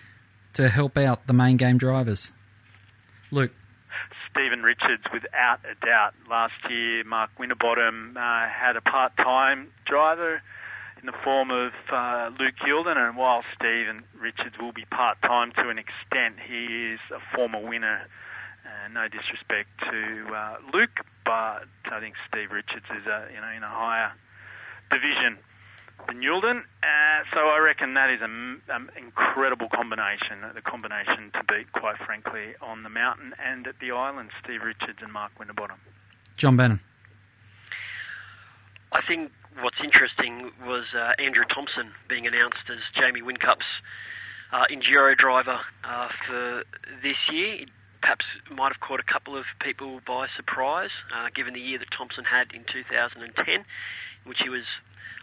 to 0.55 0.69
help 0.69 0.97
out 0.97 1.27
the 1.27 1.33
main 1.33 1.57
game 1.57 1.79
drivers? 1.79 2.33
Luke. 3.33 3.51
Steven 4.31 4.63
Richards, 4.63 5.03
without 5.13 5.61
a 5.65 5.75
doubt. 5.85 6.15
Last 6.29 6.55
year, 6.71 7.03
Mark 7.05 7.31
Winterbottom 7.39 8.17
uh, 8.17 8.47
had 8.47 8.77
a 8.77 8.81
part-time 8.81 9.69
driver 9.87 10.43
in 11.01 11.07
the 11.07 11.13
form 11.25 11.51
of 11.51 11.73
uh, 11.91 12.31
Luke 12.39 12.55
Youlden, 12.65 12.97
and 12.97 13.17
while 13.17 13.43
Steven 13.57 14.05
Richards 14.19 14.57
will 14.61 14.73
be 14.73 14.85
part-time 14.85 15.53
to 15.53 15.69
an 15.69 15.79
extent, 15.79 16.37
he 16.47 16.93
is 16.93 17.01
a 17.11 17.21
former 17.35 17.59
winner. 17.59 18.07
Uh, 18.65 18.89
no 18.93 19.09
disrespect 19.09 19.69
to 19.91 20.35
uh, 20.35 20.57
Luke, 20.73 21.01
but 21.25 21.65
I 21.91 22.01
think 22.01 22.15
Steve 22.29 22.53
Richards 22.53 22.87
is 22.91 23.07
a, 23.07 23.29
you 23.35 23.41
know 23.41 23.51
in 23.51 23.63
a 23.63 23.69
higher 23.69 24.13
division 24.91 25.39
the 26.07 26.15
Newelden. 26.15 26.61
Uh, 26.83 27.25
so 27.33 27.41
I 27.41 27.59
reckon 27.59 27.95
that 27.95 28.11
is 28.11 28.21
an 28.23 28.61
um, 28.73 28.91
incredible 28.97 29.69
combination, 29.69 30.39
the 30.55 30.63
combination 30.63 31.31
to 31.35 31.45
beat, 31.45 31.73
quite 31.73 31.99
frankly, 31.99 32.55
on 32.61 32.83
the 32.83 32.89
mountain 32.89 33.35
and 33.43 33.67
at 33.67 33.79
the 33.81 33.93
island, 33.93 34.31
Steve 34.43 34.63
Richards 34.63 34.99
and 35.03 35.13
Mark 35.13 35.33
Winterbottom. 35.39 35.77
John 36.37 36.57
Bannon. 36.57 36.81
I 38.93 39.01
think 39.07 39.33
what's 39.61 39.81
interesting 39.83 40.51
was 40.67 40.85
uh, 40.95 41.13
Andrew 41.19 41.45
Thompson 41.45 41.93
being 42.09 42.27
announced 42.27 42.69
as 42.69 42.79
Jamie 42.95 43.21
Whincup's 43.21 43.67
uh, 44.53 44.65
Enduro 44.71 45.17
driver 45.17 45.61
uh, 45.85 46.09
for 46.27 46.65
this 47.03 47.17
year. 47.31 47.55
It 47.55 47.69
perhaps 48.03 48.25
might 48.51 48.73
have 48.73 48.81
caught 48.81 49.01
a 49.01 49.05
couple 49.05 49.37
of 49.37 49.45
people 49.61 50.01
by 50.07 50.27
surprise, 50.37 50.91
uh, 51.15 51.29
given 51.35 51.55
the 51.55 51.61
year 51.61 51.79
that 51.79 51.91
Thompson 51.97 52.25
had 52.25 52.53
in 52.53 52.65
2010, 52.71 53.55
in 53.55 53.65
which 54.25 54.39
he 54.43 54.49
was 54.49 54.65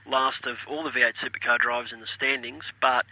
last 0.09 0.45
of 0.45 0.57
all 0.67 0.83
the 0.83 0.89
V8 0.89 1.13
supercar 1.23 1.59
drivers 1.59 1.91
in 1.93 1.99
the 1.99 2.07
standings. 2.15 2.63
But 2.81 3.05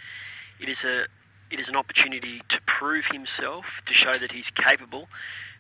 it 0.60 0.70
is 0.70 0.78
a 0.84 1.06
it 1.50 1.60
is 1.60 1.68
an 1.68 1.76
opportunity 1.76 2.42
to 2.50 2.58
prove 2.80 3.06
himself, 3.12 3.66
to 3.86 3.94
show 3.94 4.14
that 4.14 4.32
he's 4.32 4.46
capable. 4.56 5.08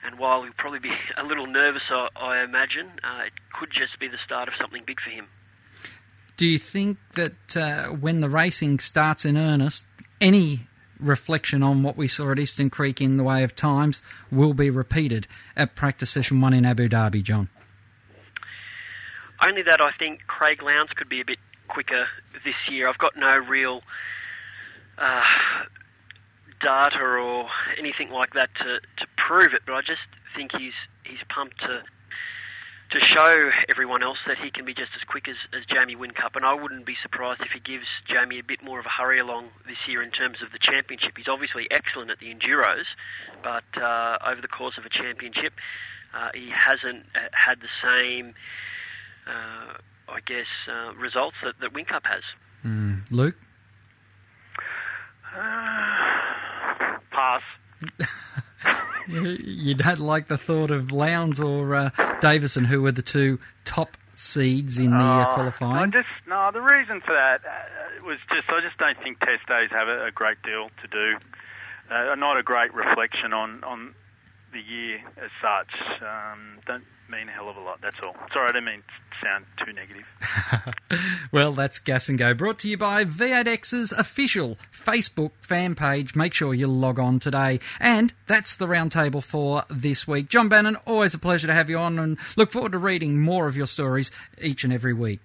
And 0.03 0.19
while 0.19 0.43
he'll 0.43 0.53
probably 0.57 0.79
be 0.79 0.91
a 1.17 1.23
little 1.23 1.47
nervous, 1.47 1.83
I, 1.89 2.09
I 2.15 2.43
imagine, 2.43 2.91
uh, 3.03 3.23
it 3.25 3.33
could 3.57 3.69
just 3.71 3.99
be 3.99 4.07
the 4.07 4.17
start 4.23 4.47
of 4.47 4.53
something 4.59 4.83
big 4.85 4.99
for 4.99 5.09
him. 5.09 5.27
Do 6.35 6.45
you 6.45 6.59
think 6.59 6.97
that 7.15 7.57
uh, 7.57 7.85
when 7.87 8.21
the 8.21 8.29
racing 8.29 8.79
starts 8.79 9.25
in 9.25 9.37
earnest, 9.37 9.87
any 10.21 10.67
reflection 10.99 11.63
on 11.63 11.83
what 11.83 11.97
we 11.97 12.07
saw 12.07 12.31
at 12.31 12.39
Eastern 12.39 12.69
Creek 12.69 13.01
in 13.01 13.17
the 13.17 13.23
way 13.23 13.43
of 13.43 13.55
times 13.55 14.01
will 14.31 14.53
be 14.53 14.69
repeated 14.69 15.27
at 15.55 15.75
practice 15.75 16.11
session 16.11 16.41
one 16.41 16.53
in 16.53 16.65
Abu 16.65 16.89
Dhabi, 16.89 17.23
John? 17.23 17.49
Only 19.43 19.61
that 19.63 19.81
I 19.81 19.91
think 19.97 20.21
Craig 20.27 20.61
Lowndes 20.61 20.93
could 20.93 21.09
be 21.09 21.21
a 21.21 21.25
bit 21.25 21.39
quicker 21.67 22.07
this 22.43 22.55
year. 22.69 22.87
I've 22.87 22.97
got 22.97 23.15
no 23.15 23.37
real 23.37 23.81
uh, 24.97 25.23
data 26.61 26.99
or 26.99 27.47
anything 27.77 28.09
like 28.09 28.33
that 28.33 28.49
to, 28.55 28.79
to 28.79 29.05
prove 29.15 29.53
it, 29.53 29.61
but 29.65 29.73
I 29.73 29.81
just 29.81 30.01
think 30.35 30.51
he's 30.57 30.73
he's 31.03 31.19
pumped 31.29 31.59
to 31.61 31.83
to 32.89 32.99
show 33.03 33.43
everyone 33.69 34.01
else 34.01 34.17
that 34.27 34.37
he 34.37 34.49
can 34.49 34.63
be 34.63 34.73
just 34.73 34.91
as 34.95 35.03
quick 35.03 35.27
as, 35.27 35.35
as 35.51 35.65
Jamie 35.65 35.95
Whincup. 35.95 36.35
And 36.35 36.45
I 36.45 36.53
wouldn't 36.53 36.85
be 36.85 36.95
surprised 37.01 37.41
if 37.41 37.51
he 37.51 37.59
gives 37.59 37.85
Jamie 38.07 38.39
a 38.39 38.43
bit 38.43 38.63
more 38.63 38.79
of 38.79 38.85
a 38.85 38.89
hurry 38.89 39.19
along 39.19 39.49
this 39.67 39.77
year 39.87 40.01
in 40.01 40.11
terms 40.11 40.37
of 40.41 40.53
the 40.53 40.59
championship. 40.59 41.17
He's 41.17 41.27
obviously 41.27 41.67
excellent 41.69 42.11
at 42.11 42.19
the 42.19 42.33
Enduros, 42.33 42.87
but 43.43 43.67
uh, 43.75 44.17
over 44.25 44.39
the 44.41 44.47
course 44.47 44.77
of 44.77 44.85
a 44.85 44.89
championship, 44.89 45.53
uh, 46.15 46.29
he 46.33 46.49
hasn't 46.49 47.05
uh, 47.13 47.27
had 47.33 47.59
the 47.59 47.67
same, 47.83 48.35
I 49.29 50.19
guess, 50.25 50.47
uh, 50.67 50.93
results 50.95 51.35
that, 51.43 51.55
that 51.61 51.73
Whincup 51.73 52.05
has. 52.05 52.23
Mm. 52.65 53.03
Luke? 53.11 53.35
Pass. 57.11 57.41
you, 59.07 59.21
you 59.23 59.75
don't 59.75 59.99
like 59.99 60.27
the 60.27 60.37
thought 60.37 60.71
of 60.71 60.91
Lowndes 60.91 61.39
or 61.39 61.75
uh, 61.75 61.89
Davison, 62.21 62.65
who 62.65 62.81
were 62.81 62.91
the 62.91 63.01
two 63.01 63.39
top 63.65 63.97
seeds 64.15 64.79
in 64.79 64.91
the 64.91 65.03
uh, 65.03 65.25
I 65.29 65.33
qualifying. 65.33 65.91
just 65.91 66.07
no. 66.27 66.49
The 66.51 66.61
reason 66.61 67.01
for 67.01 67.13
that 67.13 67.41
uh, 67.45 68.05
was 68.05 68.17
just 68.29 68.49
I 68.49 68.61
just 68.61 68.77
don't 68.77 68.97
think 69.03 69.19
test 69.19 69.47
days 69.47 69.69
have 69.71 69.87
a, 69.87 70.05
a 70.05 70.11
great 70.11 70.41
deal 70.43 70.69
to 70.81 70.87
do. 70.87 71.17
Uh, 71.89 72.15
not 72.15 72.37
a 72.37 72.43
great 72.43 72.73
reflection 72.73 73.33
on 73.33 73.63
on 73.63 73.93
the 74.57 74.63
year 74.63 74.99
as 75.17 75.29
such. 75.41 76.01
Um, 76.01 76.57
don't 76.65 76.83
mean 77.09 77.29
a 77.29 77.31
hell 77.31 77.49
of 77.49 77.57
a 77.57 77.61
lot. 77.61 77.79
That's 77.81 77.95
all. 78.03 78.15
Sorry, 78.33 78.49
I 78.49 78.51
didn't 78.51 78.65
mean 78.65 78.81
to 78.81 79.25
sound 79.25 79.45
too 79.63 79.73
negative. 79.73 80.05
Well, 81.29 81.51
that's 81.51 81.77
Gas 81.77 82.07
and 82.07 82.17
Go, 82.17 82.33
brought 82.33 82.59
to 82.59 82.69
you 82.69 82.77
by 82.77 83.03
V8X's 83.03 83.91
official 83.91 84.57
Facebook 84.71 85.31
fan 85.41 85.75
page. 85.75 86.15
Make 86.15 86.33
sure 86.33 86.53
you 86.53 86.67
log 86.67 86.99
on 86.99 87.19
today. 87.19 87.59
And 87.81 88.13
that's 88.27 88.55
the 88.55 88.65
roundtable 88.65 89.21
for 89.21 89.63
this 89.69 90.07
week. 90.07 90.29
John 90.29 90.47
Bannon, 90.47 90.77
always 90.85 91.13
a 91.13 91.19
pleasure 91.19 91.47
to 91.47 91.53
have 91.53 91.69
you 91.69 91.77
on, 91.77 91.99
and 91.99 92.17
look 92.37 92.53
forward 92.53 92.71
to 92.71 92.77
reading 92.77 93.19
more 93.19 93.47
of 93.47 93.57
your 93.57 93.67
stories 93.67 94.09
each 94.41 94.63
and 94.63 94.71
every 94.71 94.93
week. 94.93 95.19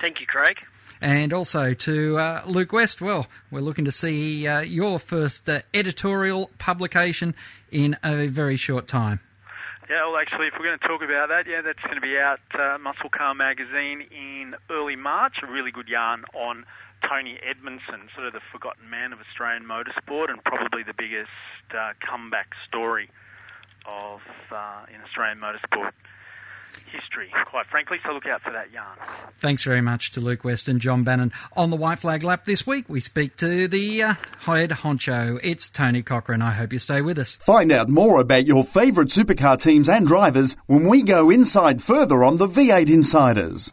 Thank 0.00 0.20
you, 0.20 0.26
Craig. 0.26 0.56
And 1.00 1.32
also 1.32 1.72
to 1.72 2.18
uh, 2.18 2.42
Luke 2.46 2.72
West. 2.72 3.00
Well, 3.00 3.26
we're 3.50 3.60
looking 3.60 3.86
to 3.86 3.92
see 3.92 4.46
uh, 4.46 4.60
your 4.60 4.98
first 4.98 5.48
uh, 5.48 5.62
editorial 5.72 6.50
publication 6.58 7.34
in 7.70 7.96
a 8.04 8.26
very 8.26 8.56
short 8.56 8.86
time. 8.86 9.20
Yeah, 9.88 10.06
well, 10.06 10.20
actually, 10.20 10.46
if 10.46 10.54
we're 10.54 10.66
going 10.66 10.78
to 10.78 10.86
talk 10.86 11.02
about 11.02 11.30
that, 11.30 11.50
yeah, 11.50 11.62
that's 11.62 11.82
going 11.82 11.96
to 11.96 12.00
be 12.00 12.16
out 12.16 12.38
uh, 12.54 12.78
Muscle 12.78 13.10
Car 13.10 13.34
Magazine 13.34 14.06
in 14.12 14.54
early 14.70 14.94
March. 14.94 15.36
A 15.42 15.50
really 15.50 15.72
good 15.72 15.88
yarn 15.88 16.24
on 16.34 16.64
Tony 17.08 17.40
Edmondson, 17.42 18.06
sort 18.14 18.26
of 18.26 18.32
the 18.32 18.40
forgotten 18.52 18.88
man 18.88 19.12
of 19.12 19.18
Australian 19.18 19.64
motorsport, 19.64 20.30
and 20.30 20.44
probably 20.44 20.84
the 20.84 20.94
biggest 20.94 21.32
uh, 21.72 21.92
comeback 22.06 22.52
story 22.68 23.10
of 23.84 24.20
uh, 24.52 24.84
in 24.94 25.00
Australian 25.02 25.40
motorsport 25.40 25.90
history, 26.92 27.30
quite 27.46 27.66
frankly. 27.66 27.98
So 28.04 28.12
look 28.12 28.26
out 28.26 28.42
for 28.42 28.52
that 28.52 28.70
yarn. 28.70 28.96
Thanks 29.38 29.64
very 29.64 29.80
much 29.80 30.10
to 30.12 30.20
Luke 30.20 30.44
West 30.44 30.68
and 30.68 30.80
John 30.80 31.04
Bannon. 31.04 31.32
On 31.56 31.70
the 31.70 31.76
White 31.76 31.98
Flag 31.98 32.22
Lap 32.22 32.44
this 32.44 32.66
week, 32.66 32.88
we 32.88 33.00
speak 33.00 33.36
to 33.38 33.68
the 33.68 34.02
uh, 34.02 34.14
head 34.40 34.70
honcho. 34.70 35.40
It's 35.42 35.70
Tony 35.70 36.02
Cochran. 36.02 36.42
I 36.42 36.52
hope 36.52 36.72
you 36.72 36.78
stay 36.78 37.00
with 37.00 37.18
us. 37.18 37.36
Find 37.36 37.72
out 37.72 37.88
more 37.88 38.20
about 38.20 38.46
your 38.46 38.64
favourite 38.64 39.08
supercar 39.08 39.60
teams 39.60 39.88
and 39.88 40.06
drivers 40.06 40.56
when 40.66 40.86
we 40.86 41.02
go 41.02 41.30
inside 41.30 41.82
further 41.82 42.22
on 42.24 42.36
the 42.36 42.46
V8 42.46 42.88
Insiders. 42.90 43.72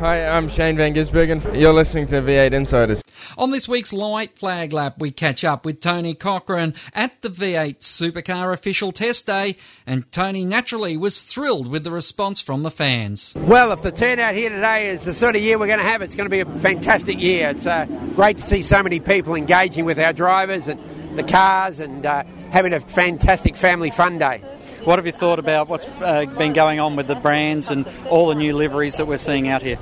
Hi, 0.00 0.26
I'm 0.26 0.50
Shane 0.50 0.76
Van 0.76 0.92
Gisbergen. 0.92 1.60
You're 1.60 1.72
listening 1.72 2.08
to 2.08 2.16
V8 2.16 2.52
Insiders. 2.52 3.00
On 3.38 3.52
this 3.52 3.68
week's 3.68 3.92
White 3.92 4.38
Flag 4.38 4.72
Lap, 4.72 4.96
we 4.98 5.10
catch 5.10 5.44
up 5.44 5.64
with 5.64 5.80
Tony 5.80 6.14
Cochran 6.14 6.74
at 6.92 7.22
the 7.22 7.28
V8 7.28 7.78
Supercar 7.78 8.52
official 8.52 8.92
test 8.92 9.26
day, 9.26 9.56
and 9.86 10.10
Tony 10.10 10.44
naturally 10.44 10.96
was 10.96 11.22
thrilled 11.22 11.68
with 11.68 11.84
the 11.84 11.90
response 11.90 12.40
from 12.40 12.62
the 12.62 12.70
fans. 12.70 13.32
Well, 13.36 13.72
if 13.72 13.82
the 13.82 13.92
turnout 13.92 14.34
here 14.34 14.50
today 14.50 14.88
is 14.88 15.04
the 15.04 15.14
sort 15.14 15.36
of 15.36 15.42
year 15.42 15.58
we're 15.58 15.68
going 15.68 15.78
to 15.78 15.84
have, 15.84 16.02
it's 16.02 16.14
going 16.14 16.26
to 16.26 16.30
be 16.30 16.40
a 16.40 16.58
fantastic 16.60 17.20
year. 17.20 17.50
It's 17.50 17.66
uh, 17.66 17.86
great 18.14 18.38
to 18.38 18.42
see 18.42 18.62
so 18.62 18.82
many 18.82 19.00
people 19.00 19.34
engaging 19.34 19.84
with 19.84 19.98
our 19.98 20.12
drivers 20.12 20.66
and 20.66 20.80
the 21.16 21.22
cars 21.22 21.78
and 21.78 22.04
uh, 22.04 22.24
having 22.50 22.72
a 22.72 22.80
fantastic 22.80 23.56
family 23.56 23.90
fun 23.90 24.18
day. 24.18 24.42
What 24.84 24.98
have 24.98 25.06
you 25.06 25.12
thought 25.12 25.38
about 25.38 25.68
what's 25.68 25.86
uh, 26.02 26.26
been 26.26 26.52
going 26.52 26.78
on 26.78 26.94
with 26.94 27.06
the 27.06 27.14
brands 27.14 27.70
and 27.70 27.88
all 28.10 28.28
the 28.28 28.34
new 28.34 28.54
liveries 28.54 28.98
that 28.98 29.06
we're 29.06 29.16
seeing 29.16 29.48
out 29.48 29.62
here? 29.62 29.78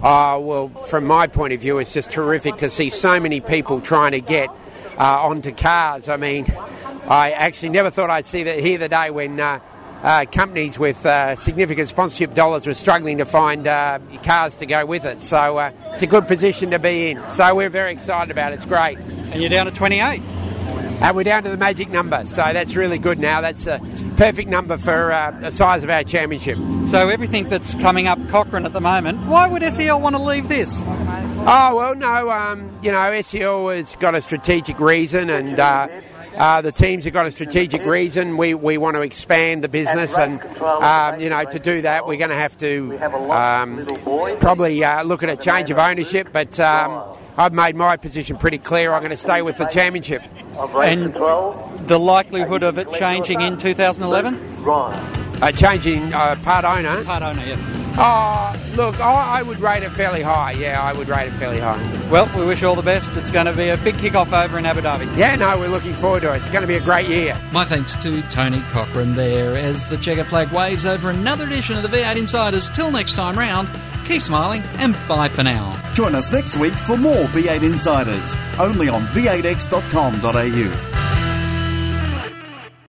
Uh, 0.00 0.38
well, 0.40 0.68
from 0.68 1.06
my 1.06 1.26
point 1.26 1.54
of 1.54 1.60
view, 1.60 1.78
it's 1.78 1.92
just 1.92 2.12
terrific 2.12 2.58
to 2.58 2.70
see 2.70 2.88
so 2.88 3.18
many 3.18 3.40
people 3.40 3.80
trying 3.80 4.12
to 4.12 4.20
get 4.20 4.48
uh, 4.96 5.26
onto 5.26 5.50
cars. 5.50 6.08
I 6.08 6.18
mean, 6.18 6.46
I 7.08 7.32
actually 7.32 7.70
never 7.70 7.90
thought 7.90 8.10
I'd 8.10 8.28
see 8.28 8.44
that 8.44 8.60
here 8.60 8.78
the 8.78 8.88
day 8.88 9.10
when 9.10 9.40
uh, 9.40 9.58
uh, 10.04 10.24
companies 10.30 10.78
with 10.78 11.04
uh, 11.04 11.34
significant 11.34 11.88
sponsorship 11.88 12.32
dollars 12.32 12.64
were 12.64 12.74
struggling 12.74 13.18
to 13.18 13.24
find 13.24 13.66
uh, 13.66 13.98
cars 14.22 14.54
to 14.56 14.66
go 14.66 14.86
with 14.86 15.04
it. 15.04 15.20
So 15.20 15.58
uh, 15.58 15.72
it's 15.86 16.02
a 16.02 16.06
good 16.06 16.28
position 16.28 16.70
to 16.70 16.78
be 16.78 17.10
in. 17.10 17.28
So 17.28 17.56
we're 17.56 17.70
very 17.70 17.90
excited 17.90 18.30
about 18.30 18.52
it. 18.52 18.56
It's 18.56 18.66
great. 18.66 18.98
And 18.98 19.40
you're 19.40 19.50
down 19.50 19.66
to 19.66 19.72
28. 19.72 20.22
And 21.00 21.16
we're 21.16 21.22
down 21.22 21.44
to 21.44 21.50
the 21.50 21.56
magic 21.56 21.90
number, 21.90 22.26
so 22.26 22.42
that's 22.42 22.74
really 22.74 22.98
good 22.98 23.20
now. 23.20 23.40
That's 23.40 23.68
a 23.68 23.80
perfect 24.16 24.48
number 24.48 24.76
for 24.76 25.12
uh, 25.12 25.30
the 25.30 25.52
size 25.52 25.84
of 25.84 25.90
our 25.90 26.02
championship. 26.02 26.58
So 26.86 27.08
everything 27.08 27.48
that's 27.48 27.74
coming 27.76 28.08
up 28.08 28.18
Cochran 28.28 28.66
at 28.66 28.72
the 28.72 28.80
moment, 28.80 29.20
why 29.26 29.46
would 29.46 29.62
SEL 29.62 30.00
want 30.00 30.16
to 30.16 30.22
leave 30.22 30.48
this? 30.48 30.82
Oh 30.86 31.76
well, 31.76 31.94
no. 31.94 32.30
Um, 32.30 32.76
you 32.82 32.90
know, 32.90 33.20
SEL 33.20 33.68
has 33.68 33.94
got 33.96 34.16
a 34.16 34.20
strategic 34.22 34.80
reason, 34.80 35.30
and 35.30 35.60
uh, 35.60 35.86
uh, 36.36 36.62
the 36.62 36.72
teams 36.72 37.04
have 37.04 37.12
got 37.12 37.26
a 37.26 37.30
strategic 37.30 37.84
reason. 37.84 38.36
We 38.36 38.54
we 38.54 38.76
want 38.76 38.96
to 38.96 39.02
expand 39.02 39.62
the 39.62 39.68
business, 39.68 40.16
and 40.16 40.42
um, 40.60 41.20
you 41.20 41.30
know, 41.30 41.44
to 41.44 41.58
do 41.60 41.82
that, 41.82 42.06
we're 42.06 42.16
going 42.18 42.30
to 42.30 42.36
have 42.36 42.58
to 42.58 42.98
um, 43.32 43.86
probably 44.40 44.82
uh, 44.82 45.04
look 45.04 45.22
at 45.22 45.30
a 45.30 45.36
change 45.36 45.70
of 45.70 45.78
ownership. 45.78 46.30
But 46.32 46.58
um, 46.58 47.16
I've 47.38 47.52
made 47.52 47.76
my 47.76 47.96
position 47.96 48.36
pretty 48.36 48.58
clear. 48.58 48.92
I'm 48.92 49.00
going 49.00 49.12
to 49.12 49.16
stay 49.16 49.42
with 49.42 49.58
the 49.58 49.66
championship. 49.66 50.22
And 50.58 51.14
the 51.86 51.98
likelihood 51.98 52.64
of 52.64 52.78
it 52.78 52.90
changing 52.92 53.40
in 53.40 53.56
2011? 53.56 54.34
Uh, 55.40 55.52
changing 55.52 56.12
uh, 56.12 56.34
part 56.42 56.64
owner. 56.64 57.04
Part 57.04 57.22
owner, 57.22 57.44
yeah. 57.44 57.56
Oh, 58.00 58.54
look, 58.76 59.00
I, 59.00 59.38
I 59.38 59.42
would 59.42 59.60
rate 59.60 59.82
it 59.82 59.90
fairly 59.90 60.22
high. 60.22 60.52
Yeah, 60.52 60.80
I 60.82 60.92
would 60.92 61.08
rate 61.08 61.28
it 61.28 61.32
fairly 61.32 61.58
high. 61.60 61.80
Well, 62.10 62.28
we 62.36 62.44
wish 62.46 62.60
you 62.62 62.68
all 62.68 62.76
the 62.76 62.82
best. 62.82 63.16
It's 63.16 63.30
going 63.30 63.46
to 63.46 63.52
be 63.52 63.68
a 63.68 63.76
big 63.76 63.98
kick-off 63.98 64.32
over 64.32 64.58
in 64.58 64.66
Abu 64.66 64.80
Dhabi. 64.80 65.16
Yeah, 65.16 65.34
no, 65.36 65.58
we're 65.58 65.68
looking 65.68 65.94
forward 65.94 66.22
to 66.22 66.32
it. 66.32 66.38
It's 66.38 66.48
going 66.48 66.62
to 66.62 66.68
be 66.68 66.76
a 66.76 66.80
great 66.80 67.08
year. 67.08 67.36
My 67.52 67.64
thanks 67.64 67.94
to 68.02 68.22
Tony 68.30 68.60
Cochran 68.70 69.14
there 69.14 69.56
as 69.56 69.86
the 69.88 69.96
checker 69.96 70.24
flag 70.24 70.52
waves 70.52 70.86
over 70.86 71.10
another 71.10 71.44
edition 71.44 71.76
of 71.76 71.82
the 71.82 71.88
V8 71.88 72.16
Insiders. 72.16 72.70
Till 72.70 72.90
next 72.92 73.14
time 73.14 73.36
round, 73.36 73.68
keep 74.08 74.22
smiling 74.22 74.62
and 74.78 74.96
bye 75.06 75.28
for 75.28 75.42
now. 75.42 75.76
Join 75.94 76.14
us 76.14 76.32
next 76.32 76.56
week 76.56 76.72
for 76.72 76.96
more 76.96 77.26
V8 77.26 77.62
Insiders, 77.62 78.36
only 78.58 78.88
on 78.88 79.02
v8x.com.au. 79.02 81.17